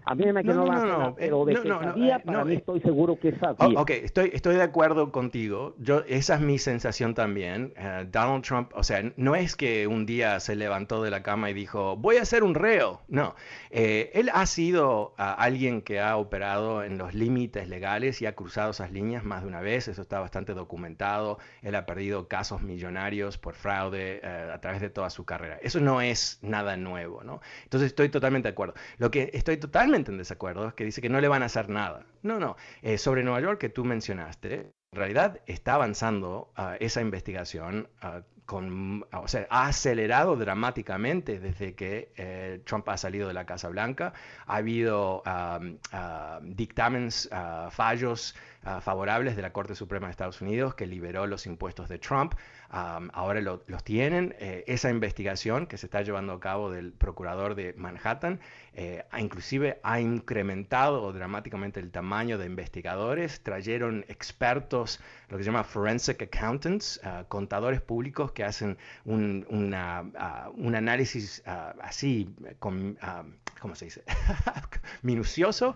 A 0.04 0.14
mí 0.14 0.32
me 0.32 0.42
quedó 0.42 0.64
no, 0.64 0.86
no, 0.86 1.14
pero 1.14 1.44
de 1.44 1.54
que 1.54 1.68
sabía, 1.68 2.18
para 2.20 2.44
mí 2.44 2.54
estoy 2.54 2.80
seguro 2.80 3.18
que 3.18 3.36
sabía. 3.36 3.80
ok, 3.80 3.90
estoy, 3.90 4.30
estoy 4.32 4.56
de 4.56 4.62
acuerdo 4.62 5.12
contigo. 5.12 5.74
Yo, 5.78 6.02
esa 6.06 6.36
es 6.36 6.40
mi 6.40 6.58
sensación 6.58 7.14
también. 7.14 7.74
Donald 8.10 8.44
Trump, 8.44 8.70
o 8.74 8.82
sea, 8.82 9.02
no 9.16 9.34
es 9.34 9.56
que 9.56 9.86
un 9.86 10.06
día 10.06 10.40
se 10.40 10.56
levantó 10.56 11.02
de 11.02 11.10
la 11.10 11.22
cama 11.22 11.50
y 11.50 11.54
dijo, 11.54 11.96
voy 11.96 12.16
a 12.16 12.24
ser 12.24 12.42
un 12.42 12.54
reo. 12.54 13.02
No, 13.08 13.34
él 13.70 14.30
ha 14.32 14.46
sido 14.46 15.14
alguien 15.16 15.82
que 15.82 16.00
ha 16.00 16.16
operado 16.16 16.84
en 16.84 16.98
los 16.98 17.14
límites 17.14 17.68
legales 17.68 18.22
y 18.22 18.26
ha 18.26 18.34
cruzado 18.34 18.70
esas 18.70 18.92
líneas 18.92 19.24
más 19.24 19.42
de 19.42 19.48
una 19.48 19.60
vez. 19.60 19.88
Eso 19.88 20.02
está 20.02 20.20
bastante 20.20 20.54
documentado. 20.54 21.38
Él 21.62 21.74
ha 21.74 21.86
perdido 21.86 22.28
casos 22.28 22.62
millonarios 22.62 23.38
por 23.38 23.54
fraude 23.54 24.20
a 24.24 24.60
través 24.60 24.80
de 24.80 24.90
toda 24.90 25.10
su 25.10 25.24
carrera. 25.24 25.58
Eso 25.62 25.80
no 25.80 26.00
es 26.00 26.38
nada 26.42 26.76
nuevo, 26.76 27.24
¿no? 27.24 27.40
Entonces 27.64 27.88
estoy 27.88 28.08
totalmente 28.08 28.48
de 28.48 28.52
acuerdo. 28.52 28.74
Lo 28.98 29.10
que 29.10 29.30
estoy 29.32 29.56
totalmente 29.56 29.87
en 29.94 30.18
desacuerdo 30.18 30.68
es 30.68 30.74
que 30.74 30.84
dice 30.84 31.00
que 31.00 31.08
no 31.08 31.20
le 31.20 31.28
van 31.28 31.42
a 31.42 31.46
hacer 31.46 31.68
nada. 31.68 32.06
No, 32.22 32.38
no. 32.38 32.56
Eh, 32.82 32.98
sobre 32.98 33.22
Nueva 33.22 33.40
York 33.40 33.58
que 33.58 33.68
tú 33.68 33.84
mencionaste, 33.84 34.72
en 34.92 34.98
realidad 34.98 35.40
está 35.46 35.74
avanzando 35.74 36.52
ah, 36.56 36.76
esa 36.80 37.00
investigación 37.00 37.88
uh, 38.02 38.22
con, 38.46 39.04
o 39.12 39.28
sea, 39.28 39.46
ha 39.50 39.66
acelerado 39.66 40.36
dramáticamente 40.36 41.38
desde 41.38 41.74
que 41.74 42.12
eh, 42.16 42.62
Trump 42.64 42.88
ha 42.88 42.96
salido 42.96 43.28
de 43.28 43.34
la 43.34 43.44
Casa 43.44 43.68
Blanca. 43.68 44.14
Ha 44.46 44.56
habido 44.56 45.22
dictámenes, 46.40 47.28
fallos 47.70 48.34
favorables 48.80 49.36
de 49.36 49.42
la 49.42 49.52
Corte 49.52 49.74
Suprema 49.74 50.06
de 50.06 50.12
Estados 50.12 50.40
Unidos 50.40 50.74
que 50.74 50.86
liberó 50.86 51.26
los 51.26 51.44
impuestos 51.44 51.90
de 51.90 51.98
Trump 51.98 52.34
ahora 52.70 53.40
los 53.40 53.84
tienen. 53.84 54.34
Eh, 54.38 54.64
esa 54.66 54.90
investigación 54.90 55.66
que 55.66 55.76
se 55.76 55.86
está 55.86 56.02
llevando 56.02 56.32
a 56.32 56.40
cabo 56.40 56.70
del 56.70 56.92
procurador 56.92 57.54
de 57.54 57.74
Manhattan 57.74 58.40
eh, 58.80 59.04
inclusive 59.18 59.80
ha 59.82 59.98
incrementado 59.98 61.12
dramáticamente 61.12 61.80
el 61.80 61.90
tamaño 61.90 62.38
de 62.38 62.46
investigadores. 62.46 63.40
Trajeron 63.42 64.04
expertos, 64.06 65.00
lo 65.28 65.36
que 65.36 65.42
se 65.42 65.50
llama 65.50 65.64
forensic 65.64 66.22
accountants, 66.22 67.00
ah, 67.02 67.24
contadores 67.26 67.80
públicos 67.80 68.30
que 68.30 68.44
hacen 68.44 68.78
un, 69.04 69.74
ah, 69.74 70.48
análisis 70.76 71.42
ah, 71.44 71.74
así, 71.82 72.32
con, 72.60 72.96
¿cómo 73.60 73.74
se 73.74 73.86
dice? 73.86 74.04
minucioso 75.02 75.74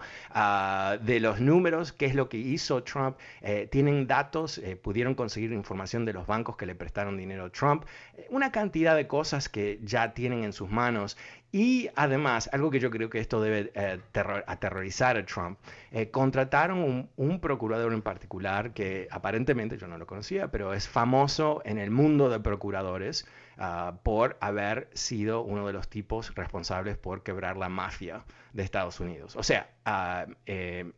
de 1.00 1.18
los 1.18 1.40
números, 1.40 1.92
qué 1.92 2.06
es 2.06 2.14
lo 2.14 2.28
que 2.28 2.36
hizo 2.36 2.84
Trump. 2.84 3.16
Eh, 3.40 3.68
tienen 3.68 4.06
datos, 4.06 4.60
pudieron 4.80 5.16
conseguir 5.16 5.52
información 5.52 6.04
de 6.04 6.12
los 6.12 6.28
bancos 6.28 6.56
que 6.56 6.66
le 6.66 6.76
prestaron 6.76 7.16
dinero 7.16 7.46
a 7.46 7.50
Trump, 7.50 7.84
eh, 8.16 8.28
una 8.30 8.52
cantidad 8.52 8.94
de 8.94 9.08
cosas 9.08 9.48
que 9.48 9.80
ya 9.82 10.14
tienen 10.14 10.44
en 10.44 10.52
sus 10.52 10.70
manos 10.70 11.16
y 11.52 11.90
además, 11.96 12.48
algo 12.50 12.70
que 12.70 12.80
yo 12.80 12.90
creo 12.90 13.10
que 13.10 13.18
esto 13.18 13.38
debe 13.42 13.70
eh, 13.74 14.00
aterrorizar 14.46 15.18
a 15.18 15.26
Trump, 15.26 15.58
eh, 15.90 16.10
contrataron 16.10 17.10
un, 17.14 17.40
procurador 17.40 17.92
en 17.92 18.00
particular 18.00 18.72
que 18.72 19.06
aparentemente, 19.10 19.76
yo 19.76 19.86
no 19.86 19.98
lo 19.98 20.06
conocía, 20.06 20.50
pero 20.50 20.72
es 20.72 20.88
famoso 20.88 21.60
en 21.66 21.76
el 21.76 21.90
mundo 21.90 22.30
de 22.30 22.40
procuradores 22.40 23.26
ah, 23.58 23.98
por 24.02 24.38
haber 24.40 24.88
sido 24.94 25.42
uno 25.42 25.66
de 25.66 25.74
los 25.74 25.88
tipos 25.88 26.34
responsables 26.34 26.96
por 26.96 27.22
quebrar 27.22 27.58
la 27.58 27.68
mafia 27.68 28.24
de 28.54 28.62
Estados 28.62 28.98
Unidos. 29.00 29.36
O 29.36 29.42
sea, 29.42 29.68
uh, 29.86 30.32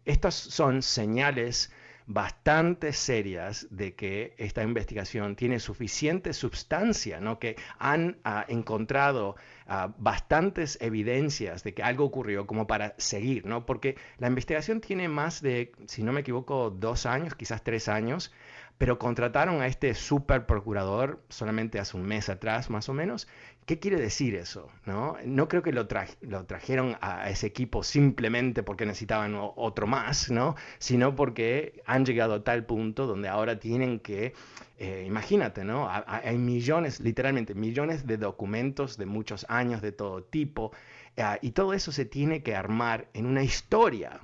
estas 0.05 0.35
son 0.35 0.83
señales 0.83 1.73
bastante 2.07 2.93
serias 2.93 3.67
de 3.71 3.95
que 3.95 4.35
esta 4.37 4.63
investigación 4.63 5.37
tiene 5.37 5.59
suficiente 5.59 6.33
sustancia, 6.33 7.21
¿no? 7.21 7.39
que 7.39 7.57
han 7.79 8.19
ah, 8.25 8.45
encontrado 8.49 9.37
ah, 9.67 9.95
bastantes 9.99 10.79
evidencias 10.81 11.65
de 11.65 11.73
que 11.73 11.83
algo 11.83 12.05
ocurrió 12.05 12.47
como 12.47 12.67
para 12.67 12.95
seguir, 12.99 13.47
¿no? 13.47 13.65
porque 13.65 13.97
la 14.19 14.29
investigación 14.29 14.81
tiene 14.81 15.09
más 15.09 15.41
de, 15.41 15.73
si 15.87 16.03
no 16.03 16.13
me 16.13 16.21
equivoco, 16.21 16.71
dos 16.71 17.07
años, 17.07 17.35
quizás 17.35 17.63
tres 17.63 17.89
años, 17.89 18.33
pero 18.77 18.99
contrataron 18.99 19.63
a 19.63 19.67
este 19.67 19.95
super 19.95 20.47
procurador 20.47 21.23
solamente 21.29 21.79
hace 21.79 21.97
un 21.97 22.05
mes 22.05 22.29
atrás, 22.29 22.71
más 22.71 22.89
o 22.89 22.93
menos. 22.93 23.29
¿Qué 23.67 23.79
quiere 23.79 23.99
decir 23.99 24.35
eso? 24.35 24.71
No, 24.85 25.17
no 25.25 25.49
creo 25.49 25.63
que 25.63 25.73
lo, 25.73 25.89
lo 26.21 26.45
trajeron 26.45 26.97
a 27.01 27.31
ese 27.31 27.47
equipo 27.47 27.83
simplemente 27.83 28.63
porque 28.63 28.85
necesitaban 28.85 29.35
otro 29.39 29.87
más, 29.87 30.31
¿no? 30.31 30.55
sino 30.79 31.15
porque 31.15 31.83
han 31.87 32.05
llegado 32.05 32.35
a 32.35 32.45
tal 32.45 32.67
punto 32.67 33.07
donde 33.07 33.29
ahora 33.29 33.59
tienen 33.59 34.01
que, 34.01 34.35
eh, 34.77 35.05
imagínate, 35.07 35.65
¿no? 35.65 35.89
hay 35.89 36.37
millones, 36.37 37.01
literalmente 37.01 37.55
millones 37.55 38.07
de 38.07 38.19
documentos 38.19 38.99
de 38.99 39.07
muchos 39.07 39.47
años 39.49 39.81
de 39.81 39.93
todo 39.93 40.23
tipo, 40.23 40.73
eh, 41.17 41.39
y 41.41 41.53
todo 41.53 41.73
eso 41.73 41.91
se 41.91 42.05
tiene 42.05 42.43
que 42.43 42.55
armar 42.55 43.09
en 43.15 43.25
una 43.25 43.43
historia, 43.43 44.21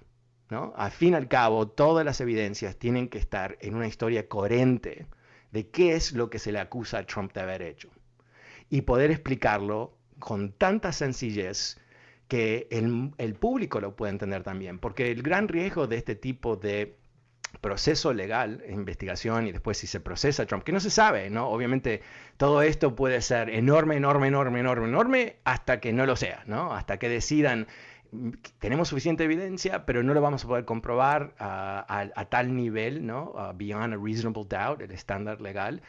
al 0.51 0.91
fin 0.91 1.13
y 1.13 1.17
al 1.17 1.29
cabo, 1.29 1.69
todas 1.69 2.05
las 2.05 2.21
evidencias 2.21 2.77
tienen 2.77 3.09
que 3.09 3.19
estar 3.19 3.57
en 3.61 3.75
una 3.75 3.87
historia 3.87 4.29
coherente 4.29 5.07
de 5.53 5.69
qué 5.71 5.95
es 5.95 6.13
lo 6.13 6.29
que 6.29 6.39
se 6.39 6.53
le 6.53 6.59
acusa 6.59 6.99
a 6.99 7.07
Trump 7.07 7.33
de 7.33 7.41
haber 7.41 7.63
hecho. 7.63 7.89
Y 8.71 8.83
poder 8.83 9.11
explicarlo 9.11 9.99
con 10.19 10.53
tanta 10.53 10.93
sencillez 10.93 11.79
que 12.29 12.69
el, 12.71 13.35
público 13.35 13.81
lo 13.81 13.97
pueda 13.97 14.13
entender 14.13 14.45
también. 14.45 14.79
Porque 14.79 15.11
el 15.11 15.23
gran 15.23 15.49
riesgo 15.49 15.89
de 15.89 15.97
este 15.97 16.15
tipo 16.15 16.57
de 16.57 16.97
proceso 17.61 18.15
legal, 18.15 18.63
investigación 18.69 19.49
y 19.49 19.53
después 19.53 19.79
si 19.79 19.89
se 19.89 19.99
procesa 19.99 20.47
Trump, 20.47 20.63
que 20.63 20.71
no 20.71 20.79
se 20.79 20.91
sabe, 20.91 21.29
¿no? 21.29 21.49
Obviamente 21.49 22.03
todo 22.37 22.63
esto 22.63 22.95
puede 22.95 23.21
ser 23.21 23.51
enorme, 23.51 23.97
enorme, 23.97 24.29
enorme, 24.29 24.61
enorme, 24.61 24.87
enorme, 24.87 25.37
hasta 25.43 25.81
que 25.81 25.93
no 25.93 26.07
lo 26.07 26.15
sea, 26.15 26.45
¿no? 26.47 26.73
Hasta 26.73 26.99
que 26.99 27.09
decidan 27.09 27.67
tenemos 28.59 28.89
suficiente 28.89 29.25
evidencia, 29.25 29.87
pero 29.87 30.03
no 30.03 30.15
lo 30.15 30.21
vamos 30.21 30.45
a 30.45 30.49
poder 30.49 30.65
comprobar 30.65 31.35
a, 31.39 32.27
tal 32.29 32.55
nivel, 32.55 33.07
¿no? 33.07 33.35
beyond 33.55 33.95
a 33.95 33.97
reasonable 33.97 34.45
doubt, 34.49 34.81
el 34.83 34.91
estándar 34.91 35.41
legal. 35.41 35.83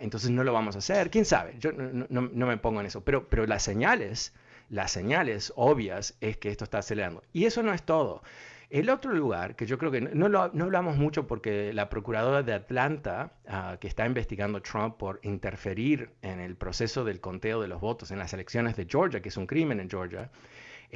entonces 0.00 0.30
no 0.30 0.44
lo 0.44 0.52
vamos 0.52 0.76
a 0.76 0.78
hacer. 0.78 1.10
¿Quién 1.10 1.24
sabe? 1.24 1.54
Yo 1.58 1.72
no, 1.72 2.46
me 2.46 2.56
pongo 2.58 2.80
en 2.80 2.86
eso. 2.86 3.02
Pero, 3.02 3.28
pero 3.28 3.46
las 3.46 3.62
señales, 3.62 4.34
las 4.68 4.90
señales 4.90 5.52
obvias 5.56 6.16
es 6.20 6.36
que 6.36 6.50
esto 6.50 6.64
está 6.64 6.78
acelerando. 6.78 7.22
Y 7.32 7.46
eso 7.46 7.62
no 7.62 7.72
es 7.72 7.82
todo. 7.82 8.22
El 8.70 8.90
otro 8.90 9.12
lugar, 9.12 9.56
que 9.56 9.66
yo 9.66 9.78
creo 9.78 9.92
que 9.92 10.00
no, 10.00 10.28
lo, 10.28 10.50
no 10.52 10.64
hablamos 10.64 10.96
mucho 10.96 11.26
porque 11.26 11.72
la 11.72 11.88
procuradora 11.88 12.42
de 12.42 12.54
Atlanta, 12.54 13.32
que 13.78 13.86
está 13.86 14.06
investigando 14.06 14.58
a 14.58 14.62
Trump 14.62 14.96
por 14.96 15.20
interferir 15.22 16.10
en 16.22 16.40
el 16.40 16.56
proceso 16.56 17.04
del 17.04 17.20
conteo 17.20 17.60
de 17.60 17.68
los 17.68 17.80
votos 17.80 18.10
en 18.10 18.18
las 18.18 18.32
elecciones 18.32 18.74
de 18.76 18.86
Georgia, 18.86 19.22
que 19.22 19.28
es 19.28 19.36
un 19.36 19.46
crimen 19.46 19.80
en 19.80 19.88
Georgia, 19.88 20.30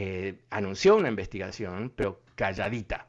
eh, 0.00 0.38
anunció 0.50 0.95
una 0.95 1.09
investigación, 1.09 1.93
pero 1.95 2.23
calladita. 2.37 3.08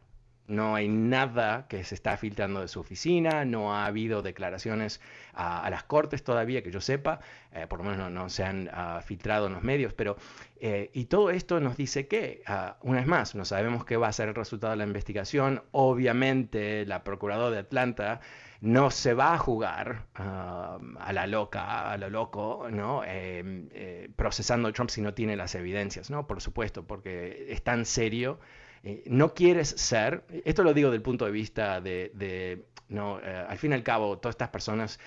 No 0.50 0.76
hay 0.76 0.88
nada 0.88 1.68
que 1.68 1.84
se 1.84 1.96
está 1.96 2.18
filtrando 2.18 2.62
de 2.62 2.68
su 2.68 2.80
oficina, 2.80 3.46
no 3.46 3.74
ha 3.74 3.86
habido 3.86 4.22
declaraciones 4.22 5.00
a, 5.34 5.70
las 5.70 5.84
cortes 5.84 6.24
todavía, 6.24 6.64
que 6.64 6.72
yo 6.72 6.82
sepa, 6.82 7.20
eh, 7.54 7.68
por 7.68 7.80
lo 7.80 7.90
menos 7.90 8.12
no, 8.12 8.30
se 8.30 8.44
han 8.44 8.70
ah, 8.74 9.02
filtrado 9.06 9.48
en 9.48 9.54
los 9.54 9.64
medios, 9.64 9.94
pero 9.94 10.18
eh, 10.60 10.90
y 10.94 11.06
todo 11.06 11.30
esto 11.30 11.60
nos 11.60 11.78
dice 11.78 12.08
que, 12.08 12.42
ah, 12.48 12.78
una 12.82 12.98
vez 12.98 13.08
más, 13.08 13.36
no 13.36 13.46
sabemos 13.46 13.86
qué 13.86 13.96
va 13.96 14.08
a 14.08 14.14
ser 14.14 14.30
el 14.30 14.36
resultado 14.36 14.72
de 14.72 14.78
la 14.78 14.86
investigación, 14.86 15.64
obviamente 15.72 16.86
la 16.86 17.04
Procuradora 17.04 17.52
de 17.52 17.60
Atlanta 17.60 18.20
no 18.62 18.92
se 18.92 19.14
va 19.14 19.34
a 19.34 19.38
jugar 19.38 20.06
um, 20.20 20.98
a 20.98 21.14
la 21.14 21.28
loca, 21.28 21.92
a 21.92 21.98
lo 21.98 22.10
loco, 22.10 22.68
¿no? 22.70 23.04
Em, 23.06 23.70
eh, 23.72 24.10
procesando 24.16 24.68
a 24.68 24.74
Trump 24.74 24.90
si 24.90 25.02
no 25.02 25.14
tiene 25.14 25.36
las 25.36 25.56
evidencias, 25.56 26.10
¿no? 26.10 26.28
Por 26.28 26.42
supuesto, 26.42 26.86
porque 26.86 27.48
es 27.50 27.64
tan 27.64 27.86
serio. 27.86 28.40
Eh, 28.84 29.04
no 29.08 29.34
quieres 29.34 29.70
ser, 29.70 30.24
esto 30.46 30.64
lo 30.64 30.74
digo 30.74 30.92
del 30.92 31.02
punto 31.02 31.26
de 31.26 31.32
vista 31.32 31.82
de, 31.82 32.64
no, 32.88 33.20
eh, 33.20 33.46
al 33.48 33.58
fin 33.58 33.72
y 33.72 33.76
al 33.76 33.84
cabo, 33.84 34.18
todas 34.18 34.34
estas 34.34 34.50
personas 34.50 35.00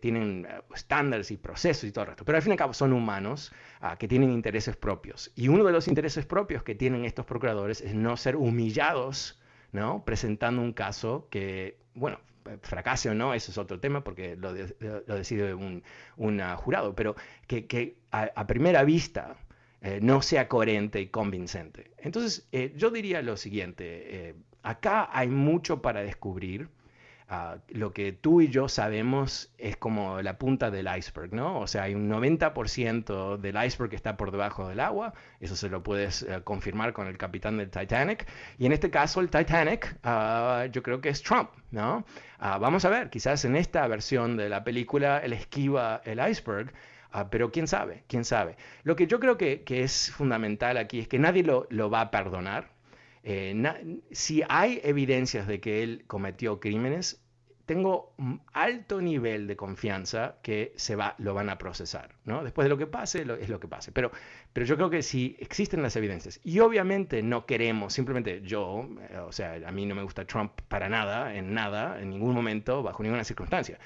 tienen 0.00 0.46
estándares 0.72 1.32
y 1.32 1.36
procesos 1.36 1.82
y 1.82 1.90
todo 1.90 2.02
el 2.02 2.08
resto, 2.10 2.24
pero 2.24 2.36
al 2.36 2.42
fin 2.42 2.50
y 2.50 2.52
al 2.52 2.58
cabo 2.58 2.72
son 2.72 2.92
humanos 2.92 3.52
ah, 3.80 3.96
que 3.98 4.06
tienen 4.06 4.30
intereses 4.30 4.76
propios. 4.76 5.32
Y 5.34 5.48
uno 5.48 5.64
de 5.64 5.72
los 5.72 5.88
intereses 5.88 6.24
propios 6.24 6.62
que 6.62 6.76
tienen 6.76 7.04
estos 7.04 7.26
procuradores 7.26 7.80
es 7.80 7.92
no 7.92 8.16
ser 8.16 8.36
humillados, 8.36 9.40
¿no? 9.72 10.04
Presentando 10.04 10.62
un 10.62 10.72
caso 10.72 11.26
que, 11.30 11.78
bueno, 11.94 12.20
fracase 12.62 13.10
o 13.10 13.14
no, 13.14 13.34
eso 13.34 13.50
es 13.50 13.58
otro 13.58 13.80
tema 13.80 14.02
porque 14.02 14.36
lo, 14.36 14.52
decide 14.52 15.54
un, 15.54 15.82
jurado, 16.56 16.94
pero 16.94 17.16
que, 17.46 17.96
a, 18.10 18.46
primera 18.46 18.84
vista 18.84 19.36
eh, 19.82 19.98
no 20.02 20.22
sea 20.22 20.48
coherente 20.48 21.00
y 21.00 21.08
convincente. 21.08 21.90
Entonces, 21.98 22.46
eh, 22.52 22.72
yo 22.76 22.90
diría 22.90 23.20
lo 23.22 23.36
siguiente, 23.36 24.28
eh, 24.28 24.34
acá 24.62 25.08
hay 25.12 25.28
mucho 25.28 25.82
para 25.82 26.02
descubrir 26.02 26.68
Ah, 27.34 27.56
lo 27.70 27.94
que 27.94 28.12
tú 28.12 28.42
y 28.42 28.48
yo 28.48 28.68
sabemos 28.68 29.50
es 29.56 29.78
como 29.78 30.20
la 30.20 30.36
punta 30.36 30.70
del 30.70 30.86
iceberg, 30.94 31.32
¿no? 31.32 31.60
O 31.60 31.66
sea, 31.66 31.84
hay 31.84 31.94
un 31.94 32.06
90% 32.10 33.38
del 33.38 33.56
iceberg 33.64 33.88
que 33.88 33.96
está 33.96 34.18
por 34.18 34.32
debajo 34.32 34.68
del 34.68 34.80
agua, 34.80 35.14
eso 35.40 35.56
se 35.56 35.70
lo 35.70 35.82
puedes 35.82 36.26
confirmar 36.44 36.92
con 36.92 37.06
el 37.06 37.16
capitán 37.16 37.56
del 37.56 37.70
Titanic, 37.70 38.26
y 38.58 38.66
en 38.66 38.72
este 38.72 38.90
caso 38.90 39.20
el 39.20 39.30
Titanic 39.30 39.96
ah, 40.02 40.66
yo 40.70 40.82
creo 40.82 41.00
que 41.00 41.08
es 41.08 41.22
Trump, 41.22 41.48
¿no? 41.70 42.04
Ah, 42.38 42.58
vamos 42.58 42.84
a 42.84 42.90
ver, 42.90 43.08
quizás 43.08 43.46
en 43.46 43.56
esta 43.56 43.86
versión 43.86 44.36
de 44.36 44.50
la 44.50 44.62
película 44.62 45.16
él 45.20 45.32
esquiva 45.32 46.02
el 46.04 46.20
iceberg, 46.28 46.70
pero 47.30 47.50
quién 47.50 47.66
sabe, 47.66 48.04
quién 48.08 48.24
sabe. 48.24 48.56
Lo 48.84 48.96
que 48.96 49.06
yo 49.06 49.20
creo 49.20 49.36
que, 49.36 49.62
es 49.66 50.10
fundamental 50.12 50.76
aquí 50.76 51.00
es 51.00 51.08
que 51.08 51.18
nadie 51.18 51.42
lo, 51.42 51.66
lo 51.70 51.90
va 51.90 52.00
a 52.02 52.10
perdonar, 52.10 52.70
Eh, 53.24 53.54
si 54.10 54.42
hay 54.48 54.80
evidencias 54.82 55.46
de 55.46 55.60
que 55.60 55.82
él 55.82 56.04
cometió 56.08 56.58
crímenes, 56.58 57.22
tengo 57.66 58.14
un 58.18 58.42
alto 58.52 59.00
nivel 59.00 59.46
de 59.46 59.56
confianza 59.56 60.36
que 60.42 60.72
se 60.76 60.96
va, 60.96 61.14
lo 61.18 61.32
van 61.32 61.48
a 61.48 61.56
procesar, 61.58 62.16
¿no? 62.24 62.42
Después 62.42 62.64
de 62.64 62.68
lo 62.68 62.76
que 62.76 62.86
pase, 62.86 63.24
es 63.40 63.48
lo 63.48 63.60
que 63.60 63.68
pase. 63.68 63.92
Pero, 63.92 64.10
pero 64.52 64.66
yo 64.66 64.76
creo 64.76 64.90
que 64.90 65.02
si 65.02 65.36
existen 65.38 65.82
las 65.82 65.94
evidencias, 65.96 66.40
y 66.42 66.58
obviamente 66.58 67.22
no 67.22 67.46
queremos, 67.46 67.92
simplemente 67.92 68.42
yo, 68.42 68.88
eh, 69.10 69.18
o 69.18 69.32
sea, 69.32 69.54
a 69.66 69.72
mí 69.72 69.86
no 69.86 69.94
me 69.94 70.02
gusta 70.02 70.26
Trump 70.26 70.52
para 70.68 70.88
nada, 70.88 71.34
en 71.34 71.54
nada, 71.54 72.00
en 72.00 72.10
ningún 72.10 72.34
momento, 72.34 72.82
bajo 72.82 73.02
ninguna 73.02 73.24
circunstancia. 73.24 73.78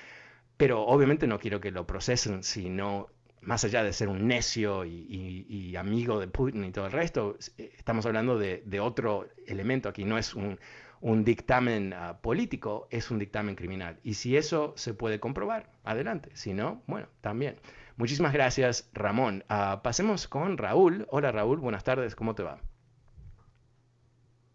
Pero 0.57 0.83
obviamente 0.87 1.27
no 1.27 1.39
quiero 1.39 1.61
que 1.61 1.71
lo 1.71 1.87
procesen 1.87 2.43
si 2.43 2.71
no, 2.71 3.09
más 3.47 3.65
allá 3.65 3.83
de 3.83 3.93
ser 3.93 4.09
un 4.09 4.27
necio 4.29 4.85
y, 4.85 5.75
amigo 5.77 6.21
de 6.21 6.29
Putin 6.29 6.65
y 6.65 6.73
todo 6.73 6.87
el 6.87 6.93
resto, 6.93 7.37
eh, 7.59 7.73
estamos 7.77 8.05
hablando 8.07 8.39
de, 8.39 8.63
de 8.67 8.81
otro 8.81 9.27
elemento 9.47 9.89
aquí, 9.89 10.05
no 10.05 10.19
es 10.19 10.35
un 10.35 10.59
un 11.01 11.25
dictamen 11.25 11.93
ah, 11.93 12.19
político 12.21 12.89
es 12.91 13.11
un 13.11 13.19
dictamen 13.19 13.55
criminal. 13.55 13.99
Y 14.03 14.15
si 14.15 14.37
eso 14.37 14.73
se 14.77 14.95
puede 14.95 15.21
comprobar, 15.21 15.71
adelante. 15.85 16.31
Si 16.35 16.53
no, 16.53 16.83
bueno, 16.87 17.09
también. 17.21 17.57
Muchísimas 17.97 18.33
gracias, 18.33 18.91
Ramón. 18.93 19.45
Ah, 19.49 19.81
pasemos 19.83 20.29
con 20.29 20.59
Raúl. 20.59 21.07
Hola, 21.11 21.33
Raúl. 21.33 21.59
Buenas 21.59 21.85
tardes. 21.85 22.15
¿Cómo 22.15 22.35
te 22.35 22.43
va? 22.43 22.59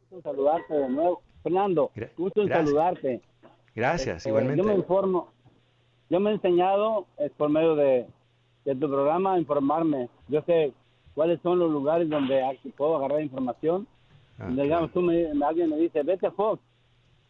Gusto 0.09 0.29
saludarte 0.29 0.73
de 0.73 0.89
nuevo. 0.89 1.23
Fernando, 1.43 1.91
gusto 2.17 2.43
en 2.43 2.49
saludarte. 2.49 3.21
Gracias, 3.73 4.25
igualmente. 4.27 4.61
Yo 4.61 4.67
me 4.67 4.75
informo. 4.75 5.31
Yo 6.09 6.19
me 6.19 6.31
he 6.31 6.33
enseñado 6.33 7.07
es 7.17 7.31
por 7.31 7.49
medio 7.49 7.75
de, 7.75 8.05
tu 8.63 8.87
programa 8.87 9.39
informarme. 9.39 10.09
Yo 10.27 10.41
sé 10.43 10.73
cuáles 11.13 11.41
son 11.41 11.59
los 11.59 11.71
lugares 11.71 12.09
donde 12.09 12.41
puedo 12.77 12.97
agarrar 12.97 13.21
información 13.21 13.87
Ah, 14.41 14.49
digamos, 14.49 14.91
tú 14.91 15.01
me, 15.01 15.27
alguien 15.45 15.69
me 15.69 15.77
dice, 15.77 16.01
vete 16.01 16.25
a 16.25 16.31
Fox, 16.31 16.59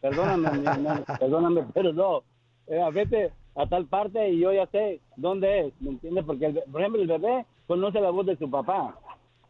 perdóname, 0.00 0.48
perdóname, 1.20 1.64
pero 1.74 1.92
no, 1.92 2.22
eh, 2.66 2.80
vete 2.92 3.32
a 3.54 3.66
tal 3.66 3.84
parte 3.86 4.30
y 4.30 4.38
yo 4.38 4.50
ya 4.52 4.66
sé 4.68 5.00
dónde 5.16 5.66
es, 5.66 5.74
¿me 5.80 5.90
entiendes? 5.90 6.24
Porque, 6.24 6.48
por 6.70 6.80
ejemplo, 6.80 7.02
el 7.02 7.08
bebé 7.08 7.44
conoce 7.66 8.00
la 8.00 8.08
voz 8.10 8.24
de 8.24 8.36
su 8.36 8.50
papá, 8.50 8.96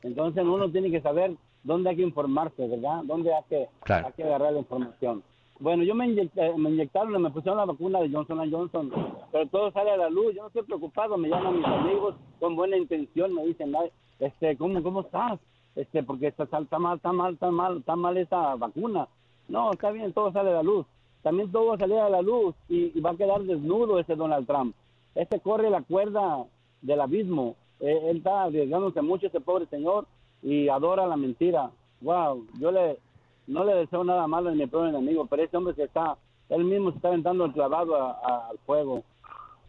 entonces 0.02 0.42
uno 0.44 0.70
tiene 0.70 0.90
que 0.90 1.00
saber 1.00 1.36
dónde 1.62 1.90
hay 1.90 1.96
que 1.96 2.02
informarse, 2.02 2.66
¿verdad? 2.66 3.02
Dónde 3.04 3.32
hay 3.32 3.44
que, 3.48 3.68
hay 3.92 4.12
que 4.16 4.24
agarrar 4.24 4.54
la 4.54 4.58
información. 4.58 5.22
Bueno, 5.62 5.84
yo 5.84 5.94
me, 5.94 6.08
me 6.08 6.70
inyectaron, 6.70 7.22
me 7.22 7.30
pusieron 7.30 7.56
la 7.56 7.64
vacuna 7.64 8.00
de 8.00 8.10
Johnson 8.10 8.50
Johnson, 8.50 8.92
pero 9.30 9.46
todo 9.46 9.70
sale 9.70 9.92
a 9.92 9.96
la 9.96 10.10
luz. 10.10 10.34
Yo 10.34 10.42
no 10.42 10.48
estoy 10.48 10.64
preocupado, 10.64 11.16
me 11.16 11.28
llaman 11.28 11.58
mis 11.58 11.64
amigos 11.64 12.16
con 12.40 12.56
buena 12.56 12.76
intención, 12.76 13.32
me 13.32 13.46
dicen, 13.46 13.72
este, 14.18 14.56
¿cómo, 14.56 14.82
cómo 14.82 15.02
estás? 15.02 15.38
este 15.76 16.02
porque 16.02 16.26
está, 16.26 16.44
está 16.44 16.78
mal, 16.80 16.96
está 16.96 17.12
mal, 17.12 17.34
está 17.34 17.50
mal, 17.52 17.78
está 17.78 17.94
mal 17.94 18.16
esa 18.16 18.56
vacuna. 18.56 19.06
No, 19.48 19.70
está 19.70 19.92
bien, 19.92 20.12
todo 20.12 20.32
sale 20.32 20.50
a 20.50 20.54
la 20.54 20.62
luz. 20.64 20.84
También 21.22 21.52
todo 21.52 21.66
va 21.66 21.74
a 21.76 21.78
salir 21.78 21.98
a 21.98 22.10
la 22.10 22.22
luz 22.22 22.56
y, 22.68 22.98
va 23.00 23.10
a 23.10 23.16
quedar 23.16 23.42
desnudo 23.42 24.00
ese 24.00 24.16
Donald 24.16 24.48
Trump. 24.48 24.74
Este 25.14 25.38
corre 25.38 25.70
la 25.70 25.82
cuerda 25.82 26.44
del 26.80 27.00
abismo. 27.00 27.54
Eh, 27.78 28.00
él 28.10 28.16
está 28.16 28.44
arriesgándose 28.44 29.00
mucho, 29.00 29.28
ese 29.28 29.40
pobre 29.40 29.66
señor, 29.66 30.06
y 30.42 30.68
adora 30.68 31.06
la 31.06 31.16
mentira. 31.16 31.70
Wow, 32.00 32.46
yo 32.58 32.72
le 32.72 32.98
no 33.46 33.64
le 33.64 33.74
deseo 33.74 34.04
nada 34.04 34.26
malo 34.26 34.50
a 34.50 34.52
mi 34.52 34.66
propio 34.66 34.90
enemigo, 34.90 35.26
pero 35.26 35.42
ese 35.42 35.56
hombre 35.56 35.74
se 35.74 35.84
está, 35.84 36.16
él 36.48 36.64
mismo 36.64 36.90
se 36.90 36.96
está 36.96 37.08
aventando 37.08 37.44
el 37.44 37.52
clavado 37.52 37.96
al 37.96 38.58
fuego. 38.66 39.02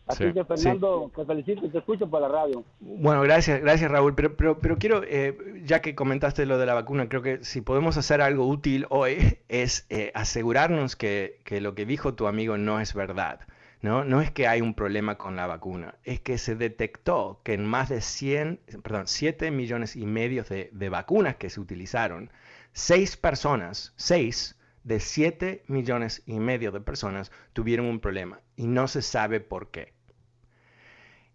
Así 0.05 0.33
que 0.33 0.43
Fernando, 0.43 1.09
te 1.15 1.23
felicito 1.23 1.65
y 1.65 1.69
te 1.69 1.77
escucho 1.77 2.09
por 2.09 2.21
la 2.21 2.27
radio. 2.27 2.65
Bueno, 2.81 3.21
gracias, 3.21 3.61
gracias 3.61 3.89
Raúl, 3.89 4.15
pero, 4.15 4.35
pero, 4.35 4.59
pero 4.59 4.77
quiero, 4.77 5.01
eh, 5.05 5.61
ya 5.63 5.81
que 5.81 5.95
comentaste 5.95 6.45
lo 6.45 6.57
de 6.57 6.65
la 6.65 6.73
vacuna, 6.73 7.07
creo 7.07 7.21
que 7.21 7.43
si 7.43 7.61
podemos 7.61 7.95
hacer 7.95 8.21
algo 8.21 8.45
útil 8.45 8.85
hoy 8.89 9.37
es 9.47 9.85
eh, 9.89 10.11
asegurarnos 10.13 10.97
que, 10.97 11.39
que, 11.45 11.61
lo 11.61 11.73
que 11.73 11.85
dijo 11.85 12.15
tu 12.15 12.27
amigo 12.27 12.57
no 12.57 12.81
es 12.81 12.93
verdad. 12.93 13.39
¿no? 13.81 14.05
no 14.05 14.21
es 14.21 14.31
que 14.31 14.47
hay 14.47 14.61
un 14.61 14.73
problema 14.73 15.17
con 15.17 15.35
la 15.35 15.45
vacuna, 15.45 15.95
es 16.05 16.21
que 16.21 16.37
se 16.37 16.55
detectó 16.55 17.41
que 17.43 17.53
en 17.53 17.65
más 17.65 17.89
de 17.89 17.99
100, 17.99 18.61
perdón, 18.81 19.07
7 19.07 19.51
millones 19.51 19.97
y 19.97 20.05
medio 20.05 20.43
de, 20.45 20.69
de 20.71 20.89
vacunas 20.89 21.35
que 21.35 21.49
se 21.49 21.59
utilizaron, 21.59 22.31
6 22.73 23.17
personas, 23.17 23.93
6 23.97 24.57
de 24.83 24.99
7 24.99 25.63
millones 25.67 26.23
y 26.25 26.39
medio 26.39 26.71
de 26.71 26.81
personas 26.81 27.31
tuvieron 27.53 27.85
un 27.85 27.99
problema 27.99 28.41
y 28.55 28.67
no 28.67 28.87
se 28.87 29.01
sabe 29.01 29.39
por 29.39 29.71
qué. 29.71 29.93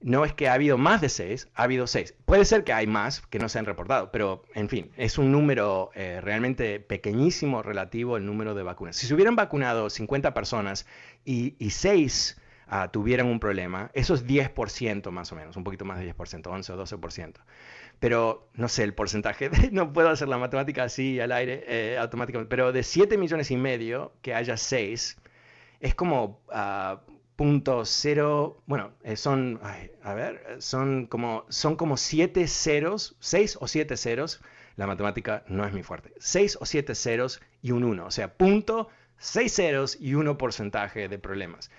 No 0.00 0.24
es 0.24 0.32
que 0.32 0.48
ha 0.48 0.52
habido 0.52 0.78
más 0.78 1.00
de 1.00 1.08
6, 1.08 1.48
ha 1.54 1.62
habido 1.64 1.88
6. 1.88 2.14
Puede 2.24 2.44
ser 2.44 2.62
que 2.62 2.72
hay 2.72 2.86
más 2.86 3.20
que 3.20 3.40
no 3.40 3.48
se 3.48 3.58
han 3.58 3.66
reportado, 3.66 4.12
pero 4.12 4.44
en 4.54 4.68
fin, 4.68 4.92
es 4.96 5.18
un 5.18 5.32
número 5.32 5.90
eh, 5.94 6.20
realmente 6.20 6.78
pequeñísimo 6.78 7.62
relativo 7.62 8.14
al 8.14 8.24
número 8.24 8.54
de 8.54 8.62
vacunas. 8.62 8.96
Si 8.96 9.06
se 9.06 9.14
hubieran 9.14 9.34
vacunado 9.34 9.90
50 9.90 10.34
personas 10.34 10.86
y, 11.24 11.56
y 11.58 11.70
6 11.70 12.40
ah, 12.68 12.90
tuvieran 12.90 13.26
un 13.26 13.40
problema, 13.40 13.90
eso 13.94 14.14
es 14.14 14.26
10% 14.26 15.10
más 15.10 15.32
o 15.32 15.36
menos, 15.36 15.56
un 15.56 15.64
poquito 15.64 15.84
más 15.84 15.98
de 15.98 16.14
10%, 16.14 16.46
11 16.46 16.72
o 16.72 16.84
12% 16.84 17.34
pero 18.00 18.48
no 18.54 18.68
sé 18.68 18.84
el 18.84 18.94
porcentaje, 18.94 19.50
no 19.72 19.92
puedo 19.92 20.08
hacer 20.08 20.28
la 20.28 20.38
matemática 20.38 20.84
así 20.84 21.20
al 21.20 21.32
aire 21.32 21.64
eh, 21.66 21.98
automáticamente, 21.98 22.48
pero 22.48 22.72
de 22.72 22.82
7 22.82 23.18
millones 23.18 23.50
y 23.50 23.56
medio 23.56 24.12
que 24.22 24.34
haya 24.34 24.56
6, 24.56 25.16
es 25.80 25.94
como 25.94 26.40
uh, 26.48 26.98
punto 27.36 27.84
cero, 27.84 28.62
bueno, 28.66 28.92
eh, 29.04 29.16
son, 29.16 29.60
a 30.02 30.14
ver, 30.14 30.56
son 30.58 31.06
como, 31.06 31.44
son 31.48 31.76
como 31.76 31.96
7 31.96 32.46
ceros, 32.48 33.16
6 33.20 33.58
o 33.60 33.68
7 33.68 33.96
ceros, 33.96 34.40
la 34.76 34.86
matemática 34.86 35.44
no 35.48 35.64
es 35.64 35.72
mi 35.72 35.82
fuerte, 35.82 36.12
6 36.18 36.58
o 36.60 36.66
7 36.66 36.94
ceros 36.94 37.40
y 37.62 37.72
un 37.72 37.84
1, 37.84 38.06
o 38.06 38.10
sea, 38.10 38.34
punto 38.34 38.88
6 39.18 39.52
ceros 39.52 39.96
y 40.00 40.14
1 40.14 40.38
porcentaje 40.38 41.08
de 41.08 41.18
problemas. 41.18 41.70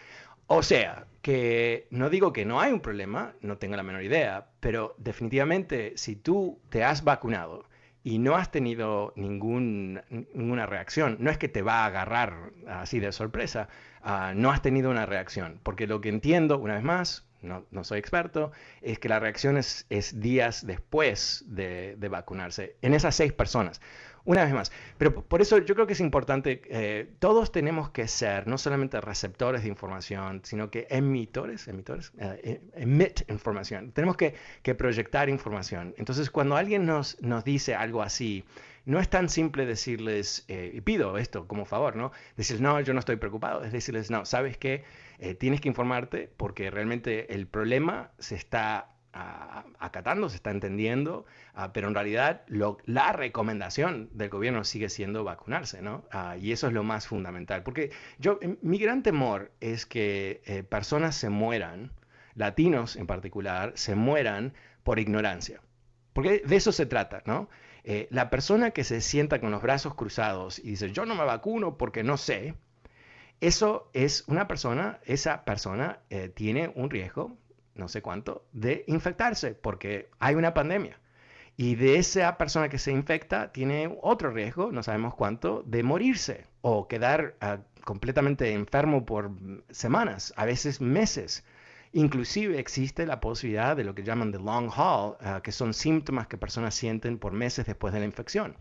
O 0.52 0.64
sea, 0.64 1.06
que 1.22 1.88
no 1.92 2.10
digo 2.10 2.34
que 2.34 2.44
no 2.44 2.60
hay 2.60 2.72
un 2.74 2.80
problema, 2.80 3.36
no 3.42 3.60
tengo 3.60 3.76
la 3.76 3.84
menor 3.84 4.02
idea, 4.04 4.48
pero 4.60 4.96
definitivamente 4.98 5.94
si 5.96 6.16
tú 6.16 6.60
te 6.70 6.84
has 6.84 7.04
vacunado 7.04 7.70
y 8.04 8.18
no 8.18 8.36
has 8.36 8.50
tenido 8.50 9.14
ninguna 9.16 10.66
reacción, 10.66 11.18
no 11.20 11.30
es 11.30 11.38
que 11.38 11.50
te 11.50 11.62
va 11.62 11.84
a 11.84 11.86
agarrar 11.86 12.52
así 12.68 13.00
de 13.00 13.12
sorpresa, 13.12 13.70
ah, 14.02 14.34
no 14.36 14.50
has 14.50 14.64
tenido 14.64 14.90
una 14.90 15.06
reacción, 15.06 15.60
porque 15.62 15.86
lo 15.86 16.02
que 16.02 16.10
entiendo, 16.10 16.58
una 16.58 16.74
vez 16.74 16.84
más, 16.84 17.29
no, 17.42 17.84
soy 17.84 18.00
experto, 18.00 18.52
es 18.82 19.00
que 19.00 19.10
la 19.10 19.20
reacción 19.20 19.58
es, 19.58 19.86
días 20.20 20.66
después 20.66 21.44
de, 21.48 21.96
de, 21.98 22.10
vacunarse 22.10 22.76
en 22.82 22.94
esas 22.94 23.16
seis 23.16 23.34
personas. 23.34 23.80
Una 24.26 24.44
vez 24.44 24.54
más. 24.54 24.72
Pero 24.98 25.24
por 25.24 25.42
eso 25.42 25.58
yo 25.58 25.74
creo 25.74 25.88
que 25.88 25.94
es 25.94 26.00
importante, 26.00 26.62
eh, 26.70 27.10
todos 27.20 27.52
tenemos 27.52 27.90
que 27.90 28.08
ser 28.08 28.48
no 28.48 28.58
solamente 28.58 29.02
receptores 29.02 29.64
de 29.64 29.70
información, 29.70 30.42
sino 30.44 30.70
que 30.70 30.88
emitores, 30.90 31.68
emitores, 31.68 32.12
eh, 32.20 32.62
emit 32.76 33.22
información. 33.30 33.92
Tenemos 33.92 34.18
que, 34.18 34.36
proyectar 34.78 35.30
información. 35.30 35.96
Entonces, 35.98 36.30
cuando 36.30 36.56
alguien 36.56 36.86
nos, 36.86 37.20
nos 37.22 37.44
dice 37.44 37.74
algo 37.74 38.04
así, 38.04 38.46
no 38.90 39.00
es 39.00 39.10
tan 39.10 39.30
simple 39.30 39.66
decirles, 39.66 40.46
eh, 40.48 40.72
y 40.74 40.82
pido 40.82 41.18
esto 41.18 41.48
como 41.48 41.66
favor, 41.66 41.96
¿no? 41.96 42.12
Decirles, 42.38 42.62
no, 42.62 42.80
yo 42.82 42.94
no 42.94 43.00
estoy 43.00 43.18
preocupado. 43.18 43.64
Es 43.64 43.72
decirles, 43.72 44.10
no, 44.12 44.26
¿sabes 44.26 44.58
qué? 44.58 44.84
tienes 45.38 45.60
que 45.60 45.68
informarte 45.68 46.32
porque 46.38 46.72
realmente 46.72 47.34
el 47.34 47.46
problema 47.46 48.12
se 48.20 48.36
está 48.36 48.96
acatando, 49.12 50.30
se 50.30 50.36
está 50.36 50.52
entendiendo, 50.52 51.26
ah, 51.56 51.74
pero 51.74 51.88
en 51.88 51.96
realidad 51.96 52.44
la 52.48 53.12
recomendación 53.12 54.10
del 54.14 54.30
gobierno 54.30 54.64
sigue 54.64 54.90
siendo 54.90 55.24
vacunarse, 55.24 55.82
¿no? 55.82 56.06
Ah, 56.12 56.38
y 56.38 56.52
eso 56.52 56.68
es 56.68 56.74
lo 56.74 56.84
más 56.84 57.08
fundamental, 57.08 57.64
porque 57.64 57.92
yo, 58.20 58.38
em, 58.42 58.58
mi 58.62 58.78
gran 58.78 59.02
temor 59.04 59.52
es 59.60 59.86
que 59.86 60.42
eh, 60.46 60.64
personas 60.64 61.16
se 61.16 61.30
mueran, 61.30 61.92
latinos 62.36 62.96
en 62.96 63.08
particular, 63.08 63.74
se 63.76 63.96
mueran 63.96 64.54
por 64.84 65.00
ignorancia, 65.00 65.62
porque 66.14 66.44
de 66.46 66.56
eso 66.56 66.72
se 66.72 66.86
trata, 66.86 67.24
¿no? 67.26 67.50
Eh, 67.84 68.08
la 68.12 68.30
persona 68.30 68.72
que 68.72 68.84
se 68.84 69.02
sienta 69.02 69.40
con 69.40 69.52
los 69.52 69.62
brazos 69.62 69.96
cruzados 69.96 70.60
y 70.60 70.72
dice, 70.72 70.92
yo 70.92 71.06
no 71.06 71.16
me 71.16 71.24
vacuno 71.24 71.78
porque 71.78 72.04
no 72.04 72.18
sé, 72.18 72.56
eso 73.42 73.90
es 73.94 74.26
una 74.28 74.48
persona, 74.48 75.00
esa 75.06 75.46
persona 75.46 76.00
eh, 76.10 76.30
tiene 76.30 76.72
un 76.76 76.90
riesgo 76.90 77.38
no 77.80 77.88
sé 77.88 78.02
cuánto, 78.04 78.46
de 78.52 78.84
infectarse, 78.88 79.56
porque 79.56 80.10
hay 80.20 80.36
una 80.36 80.54
pandemia. 80.54 81.00
Y 81.58 81.76
de 81.76 81.98
esa 81.98 82.38
persona 82.38 82.70
que 82.70 82.78
se 82.78 82.92
infecta 82.92 83.52
tiene 83.52 83.98
otro 84.02 84.32
riesgo, 84.32 84.72
no 84.72 84.84
sabemos 84.84 85.16
cuánto, 85.16 85.64
de 85.66 85.84
morirse 85.84 86.46
o 86.62 86.88
quedar 86.88 87.36
ah, 87.42 87.60
completamente 87.84 88.54
enfermo 88.54 89.06
por 89.06 89.32
semanas, 89.72 90.34
a 90.38 90.46
veces 90.46 90.80
meses. 90.80 91.44
Inclusive 91.92 92.60
existe 92.60 93.06
la 93.06 93.20
posibilidad 93.20 93.76
de 93.76 93.84
lo 93.84 93.96
que 93.96 94.04
llaman 94.04 94.32
the 94.32 94.40
long 94.40 94.70
haul, 94.76 95.16
ah, 95.22 95.42
que 95.44 95.52
son 95.52 95.74
síntomas 95.74 96.28
que 96.28 96.38
personas 96.38 96.76
sienten 96.76 97.18
por 97.18 97.34
meses 97.34 97.66
después 97.66 97.94
de 97.94 98.00
la 98.00 98.06
infección. 98.06 98.56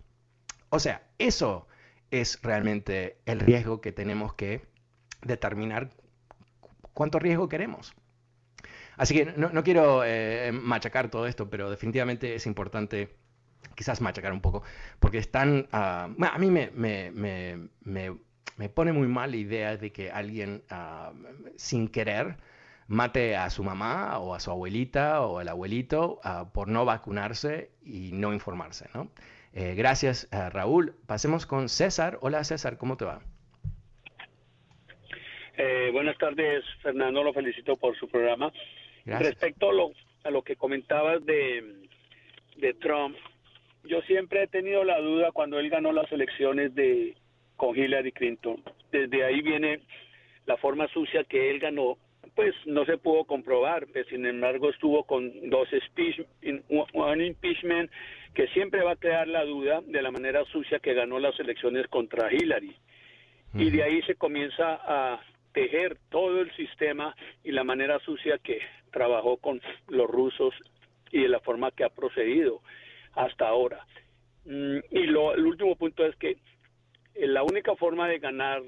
O 0.71 0.79
sea, 0.79 1.03
eso 1.19 1.67
es 2.11 2.41
realmente 2.43 3.19
el 3.27 3.41
riesgo 3.41 3.81
que 3.81 3.93
tenemos 3.93 4.35
que 4.35 4.63
determinar 5.23 5.91
cuánto 6.95 7.19
riesgo 7.19 7.49
queremos. 7.49 7.95
Así 8.97 9.15
que 9.15 9.27
no, 9.37 9.63
quiero 9.63 10.03
eh, 10.05 10.51
machacar 10.53 11.09
todo 11.11 11.27
esto, 11.27 11.49
pero 11.49 11.71
definitivamente 11.71 12.35
es 12.35 12.47
importante 12.47 13.15
quizás 13.77 14.01
machacar 14.01 14.33
un 14.33 14.41
poco, 14.41 14.63
porque 14.99 15.19
están, 15.19 15.69
ah, 15.71 16.09
a 16.33 16.39
mí 16.39 16.51
me, 16.51 16.71
me, 16.75 17.13
me, 17.13 17.69
me, 17.85 18.69
pone 18.69 18.93
muy 18.93 19.07
mal 19.07 19.31
la 19.31 19.37
idea 19.37 19.77
de 19.77 19.93
que 19.93 20.11
alguien 20.11 20.65
ah, 20.71 21.13
sin 21.57 21.87
querer 21.87 22.39
mate 22.89 23.37
a 23.37 23.51
su 23.51 23.63
mamá 23.63 24.19
o 24.19 24.35
a 24.35 24.41
su 24.41 24.51
abuelita 24.51 25.23
o 25.23 25.39
al 25.39 25.49
abuelito 25.49 26.21
ah, 26.25 26.51
por 26.53 26.69
no 26.69 26.85
vacunarse 26.85 27.71
y 27.83 28.11
no 28.13 28.33
informarse. 28.33 28.89
¿no? 28.95 29.11
Eh, 29.53 29.75
gracias, 29.77 30.29
Raúl. 30.33 30.95
Pasemos 31.07 31.47
con 31.47 31.69
César. 31.69 32.19
Hola, 32.23 32.43
César, 32.45 32.79
¿cómo 32.79 32.97
te 32.97 33.05
va? 33.05 33.21
Eh, 35.57 35.91
buenas 35.93 36.17
tardes, 36.19 36.65
Fernando. 36.83 37.23
Lo 37.23 37.33
felicito 37.33 37.77
por 37.77 37.97
su 37.99 38.09
programa. 38.09 38.53
Respecto 39.05 39.71
a 39.71 39.73
lo, 39.73 39.91
a 40.25 40.31
lo 40.31 40.43
que 40.43 40.57
comentabas 40.57 41.25
de, 41.25 41.89
de 42.57 42.75
Trump, 42.75 43.17
yo 43.85 44.01
siempre 44.03 44.43
he 44.45 44.47
tenido 44.49 44.85
la 44.85 45.01
duda 45.01 45.33
cuando 45.33 45.59
él 45.59 45.71
ganó 45.71 45.93
las 45.93 46.11
elecciones 46.13 46.75
de 46.75 47.17
con 47.57 47.77
Hillary 47.77 48.13
Clinton. 48.13 48.63
Desde 48.93 49.25
ahí 49.25 49.43
viene 49.43 49.81
la 50.47 50.57
forma 50.59 50.87
sucia 50.89 51.25
que 51.25 51.51
él 51.51 51.59
ganó, 51.59 51.99
pues 52.39 52.55
no 52.67 52.85
se 52.85 52.99
pudo 52.99 53.25
comprobar, 53.25 53.81
pero 53.93 53.95
pues, 53.95 54.07
sin 54.11 54.25
embargo 54.25 54.71
estuvo 54.71 55.03
con 55.03 55.51
dos 55.51 55.69
un 56.93 57.21
impeachment 57.21 57.91
que 58.33 58.47
siempre 58.55 58.85
va 58.85 58.93
a 58.93 58.97
crear 58.97 59.27
la 59.27 59.45
duda 59.45 59.81
de 59.85 60.01
la 60.01 60.13
manera 60.13 60.45
sucia 60.45 60.79
que 60.79 60.95
ganó 60.95 61.19
las 61.19 61.37
elecciones 61.41 61.89
contra 61.89 62.33
Hillary. 62.33 62.77
Y 63.55 63.71
de 63.71 63.83
ahí 63.83 64.03
se 64.03 64.15
comienza 64.15 64.79
a 64.87 65.21
tejer 65.53 65.99
todo 66.11 66.41
el 66.41 66.55
sistema 66.55 67.13
y 67.43 67.51
la 67.51 67.65
manera 67.65 67.99
sucia 68.05 68.39
que 68.39 68.61
trabajó 68.93 69.39
con 69.39 69.61
los 69.89 70.09
rusos 70.09 70.55
y 71.11 71.23
de 71.23 71.29
la 71.29 71.41
forma 71.41 71.73
que 71.73 71.83
ha 71.83 71.91
procedido 71.91 72.61
hasta 73.15 73.49
ahora. 73.49 73.85
Mm, 74.45 74.79
y 74.93 75.07
lo, 75.07 75.35
el 75.35 75.45
último 75.45 75.75
punto 75.75 76.07
es 76.07 76.15
que 76.15 76.37
eh, 77.17 77.27
la 77.27 77.43
única 77.43 77.75
forma 77.75 78.07
de 78.07 78.21
ganar 78.21 78.63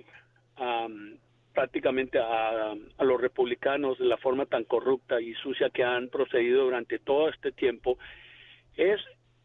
prácticamente 1.61 2.18
a, 2.18 2.73
a, 2.73 3.05
los 3.05 3.20
republicanos 3.20 3.99
de 3.99 4.07
la 4.07 4.16
forma 4.16 4.46
tan 4.46 4.64
corrupta 4.64 5.20
y 5.20 5.35
sucia 5.35 5.68
que 5.68 5.85
han 5.85 6.09
procedido 6.09 6.64
durante 6.64 6.99
todo 6.99 7.29
este 7.29 7.53
tiempo 7.53 7.99
es 8.79 8.99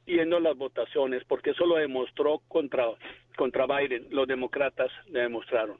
yendo 0.05 0.37
a 0.37 0.39
las 0.39 0.55
votaciones, 0.55 1.25
porque 1.25 1.49
eso 1.49 1.65
lo 1.65 1.75
demostró 1.75 2.39
contra, 2.47 2.85
contra 3.35 3.67
Biden, 3.67 4.07
los 4.11 4.29
demócratas 4.29 4.89
le 5.07 5.23
demostraron. 5.23 5.77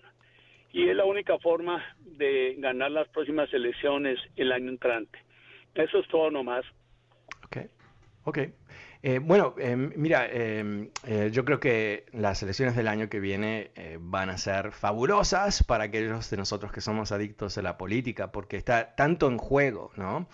Y 0.73 0.89
es 0.89 0.95
la 0.97 1.05
única 1.05 1.39
forma 1.39 1.81
de 2.01 2.55
ganar 2.57 2.91
las 2.91 3.07
próximas 3.07 3.53
elecciones 3.53 4.19
el 4.35 4.51
año 4.51 4.71
entrante. 4.71 5.17
Eso 5.73 5.99
es 5.99 6.07
todo 6.09 6.29
nomás. 6.31 6.65
Ok, 7.45 7.59
ok. 8.25 8.39
Eh, 9.07 9.19
bueno, 9.19 9.53
em, 9.59 9.91
mira, 9.95 10.25
em, 10.31 10.89
eh, 11.05 11.29
yo 11.31 11.45
creo 11.45 11.59
que 11.59 12.07
las 12.11 12.41
elecciones 12.41 12.75
del 12.75 12.87
año 12.87 13.07
que 13.07 13.19
viene 13.19 13.69
eh, 13.75 13.99
van 14.01 14.31
a 14.31 14.37
ser 14.39 14.71
fabulosas 14.71 15.61
para 15.61 15.83
aquellos 15.83 16.27
de 16.31 16.37
nosotros 16.37 16.71
que 16.71 16.81
somos 16.81 17.11
adictos 17.11 17.55
a 17.59 17.61
la 17.61 17.77
política, 17.77 18.31
porque 18.31 18.57
está 18.57 18.95
tanto 18.95 19.27
en 19.27 19.37
juego, 19.37 19.91
¿no? 19.95 20.27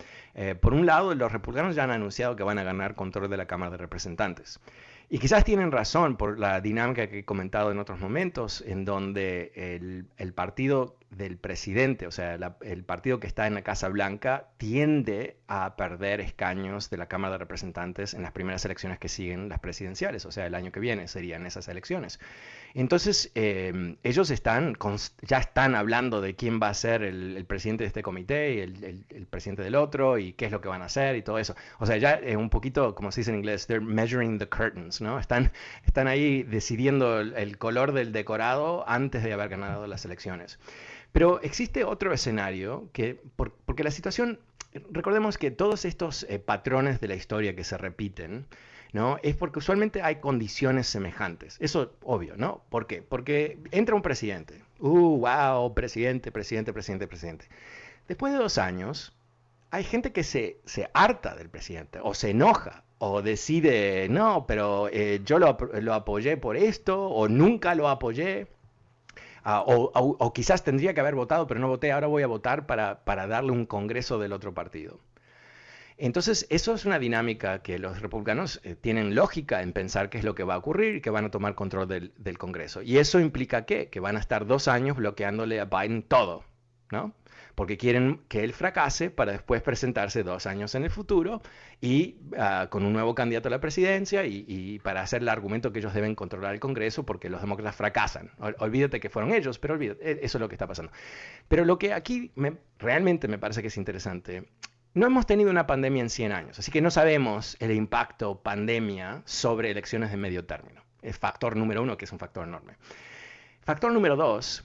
por 0.62 0.72
un 0.72 0.86
lado, 0.86 1.14
los 1.14 1.30
republicanos 1.30 1.76
ya 1.76 1.84
han 1.84 1.90
anunciado 1.90 2.34
que 2.34 2.42
van 2.42 2.58
a 2.58 2.62
ganar 2.62 2.94
control 2.94 3.28
de 3.28 3.36
la 3.36 3.44
Cámara 3.44 3.72
de 3.72 3.76
Representantes. 3.76 4.58
Y 5.10 5.18
quizás 5.18 5.44
tienen 5.44 5.70
razón 5.70 6.16
por 6.16 6.38
la 6.38 6.62
dinámica 6.62 7.06
que 7.08 7.18
he 7.18 7.24
comentado 7.26 7.70
en 7.70 7.78
otros 7.78 8.00
momentos, 8.00 8.64
en 8.66 8.86
donde 8.86 9.52
el, 9.54 10.06
el 10.16 10.32
partido 10.32 10.96
del 11.16 11.36
presidente, 11.36 12.06
o 12.06 12.10
sea, 12.10 12.38
el 12.62 12.84
partido 12.84 13.20
que 13.20 13.26
está 13.26 13.46
en 13.46 13.54
la 13.54 13.62
Casa 13.62 13.88
Blanca, 13.88 14.48
tiende 14.56 15.36
a 15.46 15.76
perder 15.76 16.20
escaños 16.20 16.90
de 16.90 16.96
la 16.96 17.06
Cámara 17.06 17.32
de 17.32 17.38
Representantes 17.38 18.14
en 18.14 18.22
las 18.22 18.32
primeras 18.32 18.64
elecciones 18.64 18.98
que 18.98 19.08
siguen 19.08 19.48
las 19.48 19.58
presidenciales, 19.58 20.24
o 20.24 20.32
sea, 20.32 20.46
el 20.46 20.54
año 20.54 20.72
que 20.72 20.80
viene 20.80 21.08
serían 21.08 21.46
esas 21.46 21.68
elecciones. 21.68 22.18
Entonces, 22.74 23.30
em, 23.34 23.96
ellos 24.02 24.30
están, 24.30 24.76
ya 25.20 25.38
están 25.38 25.74
hablando 25.74 26.22
de 26.22 26.34
quién 26.34 26.58
va 26.62 26.70
a 26.70 26.74
ser 26.74 27.02
el, 27.02 27.44
presidente 27.44 27.84
de 27.84 27.88
este 27.88 28.02
comité 28.02 28.54
y 28.54 28.60
el, 28.60 29.26
presidente 29.28 29.62
del 29.62 29.74
otro 29.74 30.16
y 30.18 30.32
qué 30.32 30.46
es 30.46 30.52
lo 30.52 30.60
que 30.60 30.68
van 30.68 30.80
a 30.80 30.86
hacer 30.86 31.16
y 31.16 31.22
todo 31.22 31.38
eso. 31.38 31.54
O 31.78 31.86
sea, 31.86 31.98
ya 31.98 32.14
es 32.14 32.36
un 32.36 32.48
poquito, 32.48 32.94
como 32.94 33.12
se 33.12 33.20
dice 33.20 33.30
en 33.30 33.38
inglés, 33.38 33.66
they're 33.66 33.84
measuring 33.84 34.38
the 34.38 34.48
curtains, 34.48 35.00
¿no? 35.02 35.18
Están, 35.18 35.52
están 35.84 36.08
ahí 36.08 36.42
decidiendo 36.42 37.20
el 37.20 37.58
color 37.58 37.92
del 37.92 38.12
decorado 38.12 38.88
antes 38.88 39.22
de 39.22 39.32
haber 39.32 39.50
ganado 39.50 39.86
las 39.86 40.04
elecciones. 40.06 40.58
Pero 41.12 41.40
existe 41.42 41.84
otro 41.84 42.12
escenario 42.12 42.88
que, 42.92 43.20
porque 43.36 43.84
la 43.84 43.90
situación, 43.90 44.40
recordemos 44.90 45.38
que 45.38 45.50
todos 45.50 45.84
estos 45.84 46.24
eh, 46.28 46.38
patrones 46.38 47.00
de 47.00 47.08
la 47.08 47.14
historia 47.14 47.54
que 47.54 47.64
se 47.64 47.76
repiten, 47.76 48.46
¿no? 48.92 49.18
Es 49.22 49.36
porque 49.36 49.58
usualmente 49.58 50.02
hay 50.02 50.16
condiciones 50.16 50.86
semejantes. 50.86 51.56
Eso 51.60 51.94
obvio, 52.02 52.36
¿no? 52.36 52.62
¿Por 52.70 52.86
qué? 52.86 53.02
Porque 53.02 53.58
entra 53.70 53.94
un 53.94 54.02
presidente. 54.02 54.62
Uh, 54.78 55.18
wow, 55.18 55.74
presidente, 55.74 56.32
presidente, 56.32 56.72
presidente, 56.72 57.06
presidente. 57.06 57.46
Después 58.08 58.32
de 58.32 58.38
dos 58.38 58.58
años, 58.58 59.14
hay 59.70 59.84
gente 59.84 60.12
que 60.12 60.24
se, 60.24 60.58
se 60.64 60.90
harta 60.92 61.34
del 61.34 61.48
presidente 61.48 61.98
o 62.02 62.14
se 62.14 62.30
enoja 62.30 62.84
o 62.98 63.22
decide, 63.22 64.08
no, 64.08 64.46
pero 64.46 64.88
eh, 64.92 65.20
yo 65.24 65.38
lo, 65.38 65.58
lo 65.80 65.94
apoyé 65.94 66.36
por 66.36 66.56
esto 66.56 67.08
o 67.08 67.28
nunca 67.28 67.74
lo 67.74 67.88
apoyé. 67.88 68.46
Ah, 69.44 69.64
o, 69.66 70.32
quizás 70.32 70.62
tendría 70.62 70.94
que 70.94 71.00
haber 71.00 71.14
votado, 71.14 71.46
pero 71.46 71.60
no 71.60 71.68
voté, 71.68 71.92
ahora 71.92 72.06
voy 72.06 72.22
a 72.22 72.26
votar 72.26 72.66
para, 72.66 73.02
darle 73.26 73.52
un 73.52 73.66
congreso 73.66 74.18
del 74.18 74.32
otro 74.32 74.54
partido. 74.54 75.00
Entonces, 75.98 76.46
eso 76.50 76.74
es 76.74 76.84
una 76.84 76.98
dinámica 76.98 77.60
que 77.62 77.78
los 77.78 78.00
republicanos 78.00 78.60
eh, 78.64 78.74
tienen 78.74 79.14
lógica 79.14 79.62
en 79.62 79.72
pensar 79.72 80.10
qué 80.10 80.18
es 80.18 80.24
lo 80.24 80.34
que 80.34 80.42
va 80.44 80.54
a 80.54 80.58
ocurrir 80.58 80.96
y 80.96 81.00
que 81.00 81.10
van 81.10 81.24
a 81.26 81.30
tomar 81.30 81.54
control 81.54 81.86
del, 81.86 82.12
del 82.16 82.38
Congreso. 82.38 82.82
Y 82.82 82.98
eso 82.98 83.20
implica 83.20 83.66
¿qué? 83.66 83.88
que 83.88 84.00
van 84.00 84.16
a 84.16 84.20
estar 84.20 84.46
dos 84.46 84.68
años 84.68 84.96
bloqueándole 84.96 85.60
a 85.60 85.66
Biden 85.66 86.02
todo, 86.02 86.44
¿no? 86.92 87.14
porque 87.54 87.76
quieren 87.76 88.20
que 88.28 88.44
él 88.44 88.52
fracase 88.52 89.10
para 89.10 89.32
después 89.32 89.62
presentarse 89.62 90.22
dos 90.22 90.46
años 90.46 90.74
en 90.74 90.84
el 90.84 90.90
futuro 90.90 91.42
y 91.80 92.16
ah, 92.38 92.68
con 92.70 92.84
un 92.84 92.92
nuevo 92.92 93.14
candidato 93.14 93.48
a 93.48 93.50
la 93.50 93.60
presidencia 93.60 94.24
y, 94.24 94.78
para 94.80 95.02
hacer 95.02 95.22
el 95.22 95.28
argumento 95.28 95.72
que 95.72 95.80
ellos 95.80 95.94
deben 95.94 96.14
controlar 96.14 96.54
el 96.54 96.60
Congreso 96.60 97.04
porque 97.04 97.28
los 97.28 97.40
demócratas 97.40 97.76
fracasan. 97.76 98.30
olvídate 98.58 99.00
que 99.00 99.10
fueron 99.10 99.32
ellos, 99.32 99.58
pero 99.58 99.74
olvídate, 99.74 100.10
e, 100.10 100.24
eso 100.24 100.38
es 100.38 100.40
lo 100.40 100.48
que 100.48 100.54
está 100.54 100.66
pasando. 100.66 100.92
Pero 101.48 101.64
lo 101.64 101.78
que 101.78 101.92
aquí 101.92 102.32
realmente 102.78 103.28
me 103.28 103.38
parece 103.38 103.62
que 103.62 103.68
es 103.68 103.76
interesante 103.76 104.48
no 104.94 105.06
hemos 105.06 105.24
tenido 105.24 105.50
una 105.50 105.66
pandemia 105.66 106.02
en 106.02 106.10
100 106.10 106.32
años, 106.32 106.58
así 106.58 106.70
que 106.70 106.82
no 106.82 106.90
sabemos 106.90 107.56
el 107.60 107.72
impacto 107.72 108.42
pandemia 108.42 109.22
sobre 109.24 109.70
elecciones 109.70 110.10
de 110.10 110.18
medio 110.18 110.44
término. 110.44 110.82
Es 111.00 111.18
factor 111.18 111.56
número 111.56 111.82
uno, 111.82 111.96
que 111.96 112.04
es 112.04 112.12
un 112.12 112.18
factor 112.18 112.46
enorme. 112.46 112.74
Factor 113.62 113.90
número 113.90 114.16
dos, 114.16 114.64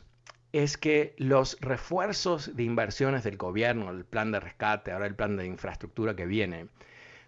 es 0.53 0.77
que 0.77 1.13
los 1.17 1.57
refuerzos 1.60 2.55
de 2.55 2.63
inversiones 2.63 3.23
del 3.23 3.38
gobierno, 3.38 3.89
el 3.91 4.05
plan 4.05 4.31
de 4.31 4.39
rescate, 4.39 4.91
ahora 4.91 5.07
el 5.07 5.15
plan 5.15 5.36
de 5.36 5.45
infraestructura 5.45 6.15
que 6.15 6.25
viene, 6.25 6.67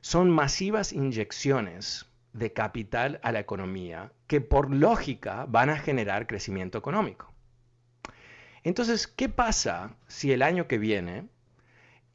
son 0.01 0.29
masivas 0.29 0.93
inyecciones 0.93 2.05
de 2.33 2.53
capital 2.53 3.19
a 3.23 3.31
la 3.31 3.39
economía 3.39 4.11
que 4.27 4.39
por 4.39 4.73
lógica 4.73 5.45
van 5.49 5.69
a 5.69 5.77
generar 5.77 6.27
crecimiento 6.27 6.77
económico. 6.77 7.33
Entonces, 8.63 9.07
¿qué 9.07 9.29
pasa 9.29 9.95
si 10.07 10.31
el 10.31 10.41
año 10.41 10.67
que 10.67 10.77
viene 10.77 11.27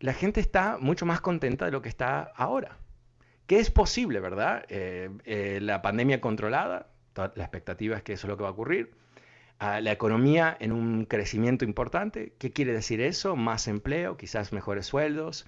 la 0.01 0.13
gente 0.13 0.41
está 0.41 0.79
mucho 0.79 1.07
más 1.07 1.21
contenta 1.21 1.65
de 1.65 1.73
lo 1.73 1.83
que 1.83 1.89
está 1.89 2.33
ahora? 2.37 2.79
¿Qué 3.47 3.59
es 3.59 3.71
posible, 3.71 4.21
verdad? 4.21 4.65
Eh, 4.69 5.11
eh, 5.25 5.59
la 5.61 5.83
pandemia 5.83 6.21
controlada, 6.21 6.89
la 7.15 7.45
expectativa 7.45 7.97
es 7.97 8.03
que 8.03 8.15
eso 8.15 8.27
es 8.27 8.29
lo 8.31 8.37
que 8.37 8.43
va 8.43 8.49
a 8.49 8.53
ocurrir 8.53 9.04
la 9.61 9.93
economía 9.93 10.57
en 10.61 10.73
un 10.73 11.05
crecimiento 11.07 11.65
importante. 11.65 12.35
¿Qué 12.39 12.53
quiere 12.53 12.73
decir 12.73 13.01
eso? 13.01 13.37
Más 13.37 13.69
empleo, 13.69 14.17
quizás 14.17 14.53
mejores 14.53 14.87
sueldos, 14.87 15.47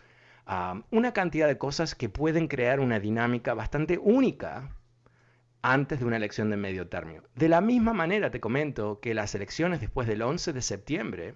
una 0.90 1.12
cantidad 1.12 1.48
de 1.48 1.58
cosas 1.58 1.94
que 1.94 2.08
pueden 2.08 2.48
crear 2.48 2.80
una 2.80 3.00
dinámica 3.00 3.54
bastante 3.54 3.98
única 3.98 4.70
antes 5.62 5.98
de 5.98 6.04
una 6.04 6.16
elección 6.16 6.50
de 6.50 6.56
medio 6.56 6.88
término. 6.88 7.22
De 7.34 7.48
la 7.48 7.60
misma 7.60 7.92
manera 7.92 8.30
te 8.30 8.40
comento 8.40 9.00
que 9.00 9.14
las 9.14 9.34
elecciones 9.34 9.80
después 9.80 10.06
del 10.06 10.22
11 10.22 10.52
de 10.52 10.62
septiembre, 10.62 11.34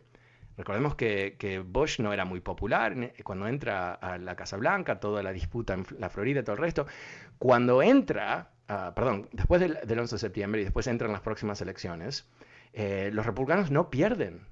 recordemos 0.57 0.95
que, 0.95 1.65
Bush 1.67 1.99
no 1.99 2.13
era 2.13 2.25
muy 2.25 2.41
popular 2.41 2.95
cuando 3.25 3.49
entra 3.49 3.95
a 3.95 4.19
la 4.19 4.37
Casa 4.37 4.57
Blanca, 4.57 5.01
toda 5.01 5.23
la 5.25 5.33
disputa 5.33 5.75
en 5.75 5.85
la 5.99 6.09
Florida, 6.09 6.45
todo 6.45 6.55
el 6.55 6.63
resto, 6.63 6.87
cuando 7.39 7.83
entra, 7.83 8.53
ah, 8.69 8.93
perdón, 8.95 9.29
después 9.33 9.61
del, 9.61 9.79
del 9.85 9.99
11 9.99 10.15
de 10.15 10.19
septiembre 10.21 10.61
y 10.61 10.65
después 10.65 10.87
entran 10.87 11.11
las 11.11 11.23
próximas 11.23 11.61
elecciones, 11.61 12.29
eh, 12.73 13.11
los 13.13 13.27
republicanos 13.27 13.71
no 13.71 13.91
pierden 13.91 14.47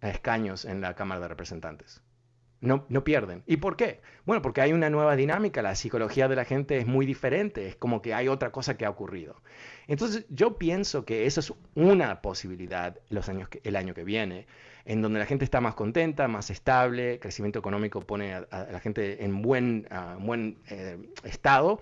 escaños 0.00 0.64
en 0.64 0.80
la 0.80 0.94
Cámara 0.94 1.20
de 1.20 1.28
Representantes. 1.28 2.02
No, 2.60 2.86
no, 2.88 3.02
pierden. 3.02 3.42
¿Y 3.46 3.56
por 3.56 3.76
qué? 3.76 4.00
Bueno, 4.24 4.40
porque 4.40 4.60
hay 4.60 4.72
una 4.72 4.88
nueva 4.88 5.16
dinámica, 5.16 5.62
la 5.62 5.74
psicología 5.74 6.28
de 6.28 6.36
la 6.36 6.44
gente 6.44 6.78
es 6.78 6.86
muy 6.86 7.06
diferente, 7.06 7.66
es 7.66 7.74
como 7.74 8.00
que 8.02 8.14
hay 8.14 8.28
otra 8.28 8.52
cosa 8.52 8.76
que 8.76 8.86
ha 8.86 8.90
ocurrido. 8.90 9.42
Entonces, 9.88 10.26
yo 10.28 10.58
pienso 10.58 11.04
que 11.04 11.26
esa 11.26 11.40
es 11.40 11.52
una 11.74 12.22
posibilidad 12.22 13.00
los 13.08 13.28
años 13.28 13.48
el 13.64 13.74
año 13.74 13.94
que 13.94 14.04
viene. 14.04 14.46
en 14.84 15.00
donde 15.00 15.18
la 15.20 15.26
gente 15.26 15.44
está 15.44 15.60
más 15.60 15.74
contenta, 15.74 16.26
más 16.28 16.50
estable, 16.50 17.20
crecimiento 17.20 17.58
económico 17.58 18.00
pone 18.00 18.34
a, 18.34 18.46
la 18.50 18.80
gente 18.80 19.24
en 19.24 19.42
buen, 19.42 19.88
buen 20.20 20.58
eh, 20.68 20.98
estado. 21.24 21.80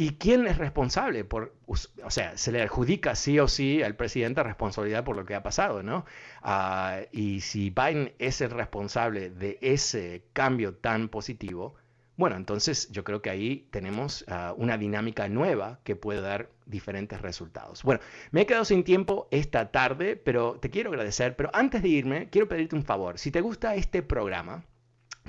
¿Y 0.00 0.10
quién 0.10 0.46
es 0.46 0.58
responsable? 0.58 1.24
Por, 1.24 1.56
o 1.66 2.10
sea, 2.10 2.38
se 2.38 2.52
le 2.52 2.62
adjudica 2.62 3.16
sí 3.16 3.40
o 3.40 3.48
sí 3.48 3.82
al 3.82 3.96
presidente 3.96 4.44
responsabilidad 4.44 5.02
por 5.02 5.16
lo 5.16 5.24
que 5.24 5.34
ha 5.34 5.42
pasado, 5.42 5.82
¿no? 5.82 6.06
Ah, 6.40 7.00
y 7.10 7.40
si 7.40 7.70
Biden 7.70 8.12
es 8.20 8.40
el 8.40 8.52
responsable 8.52 9.28
de 9.28 9.58
ese 9.60 10.22
cambio 10.32 10.76
tan 10.76 11.08
positivo, 11.08 11.74
bueno, 12.16 12.36
entonces 12.36 12.88
yo 12.92 13.02
creo 13.02 13.22
que 13.22 13.30
ahí 13.30 13.66
tenemos 13.72 14.24
ah, 14.28 14.54
una 14.56 14.78
dinámica 14.78 15.28
nueva 15.28 15.80
que 15.82 15.96
puede 15.96 16.20
dar 16.20 16.48
diferentes 16.64 17.20
resultados. 17.20 17.82
Bueno, 17.82 18.00
me 18.30 18.42
he 18.42 18.46
quedado 18.46 18.64
sin 18.64 18.84
tiempo 18.84 19.26
esta 19.32 19.72
tarde, 19.72 20.14
pero 20.14 20.60
te 20.60 20.70
quiero 20.70 20.90
agradecer. 20.90 21.34
Pero 21.34 21.50
antes 21.52 21.82
de 21.82 21.88
irme, 21.88 22.28
quiero 22.30 22.46
pedirte 22.46 22.76
un 22.76 22.84
favor. 22.84 23.18
Si 23.18 23.32
te 23.32 23.40
gusta 23.40 23.74
este 23.74 24.04
programa, 24.04 24.62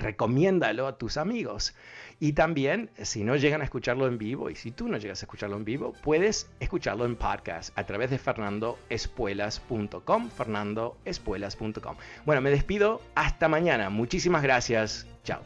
recomiéndalo 0.00 0.86
a 0.86 0.98
tus 0.98 1.16
amigos. 1.16 1.74
Y 2.18 2.32
también, 2.32 2.90
si 3.02 3.24
no 3.24 3.36
llegan 3.36 3.62
a 3.62 3.64
escucharlo 3.64 4.06
en 4.06 4.18
vivo, 4.18 4.50
y 4.50 4.54
si 4.54 4.72
tú 4.72 4.88
no 4.88 4.98
llegas 4.98 5.22
a 5.22 5.24
escucharlo 5.24 5.56
en 5.56 5.64
vivo, 5.64 5.94
puedes 6.02 6.50
escucharlo 6.60 7.06
en 7.06 7.16
podcast 7.16 7.72
a 7.78 7.86
través 7.86 8.10
de 8.10 8.18
fernandoespuelas.com, 8.18 10.30
fernandoespuelas.com. 10.30 11.96
Bueno, 12.26 12.42
me 12.42 12.50
despido. 12.50 13.00
Hasta 13.14 13.48
mañana. 13.48 13.88
Muchísimas 13.88 14.42
gracias. 14.42 15.06
Chao. 15.24 15.40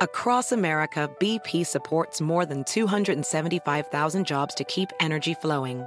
Across 0.00 0.52
America, 0.52 1.10
BP 1.20 1.64
supports 1.64 2.20
more 2.20 2.44
than 2.44 2.64
275,000 2.64 4.26
jobs 4.26 4.52
to 4.56 4.64
keep 4.64 4.90
energy 4.98 5.34
flowing. 5.34 5.86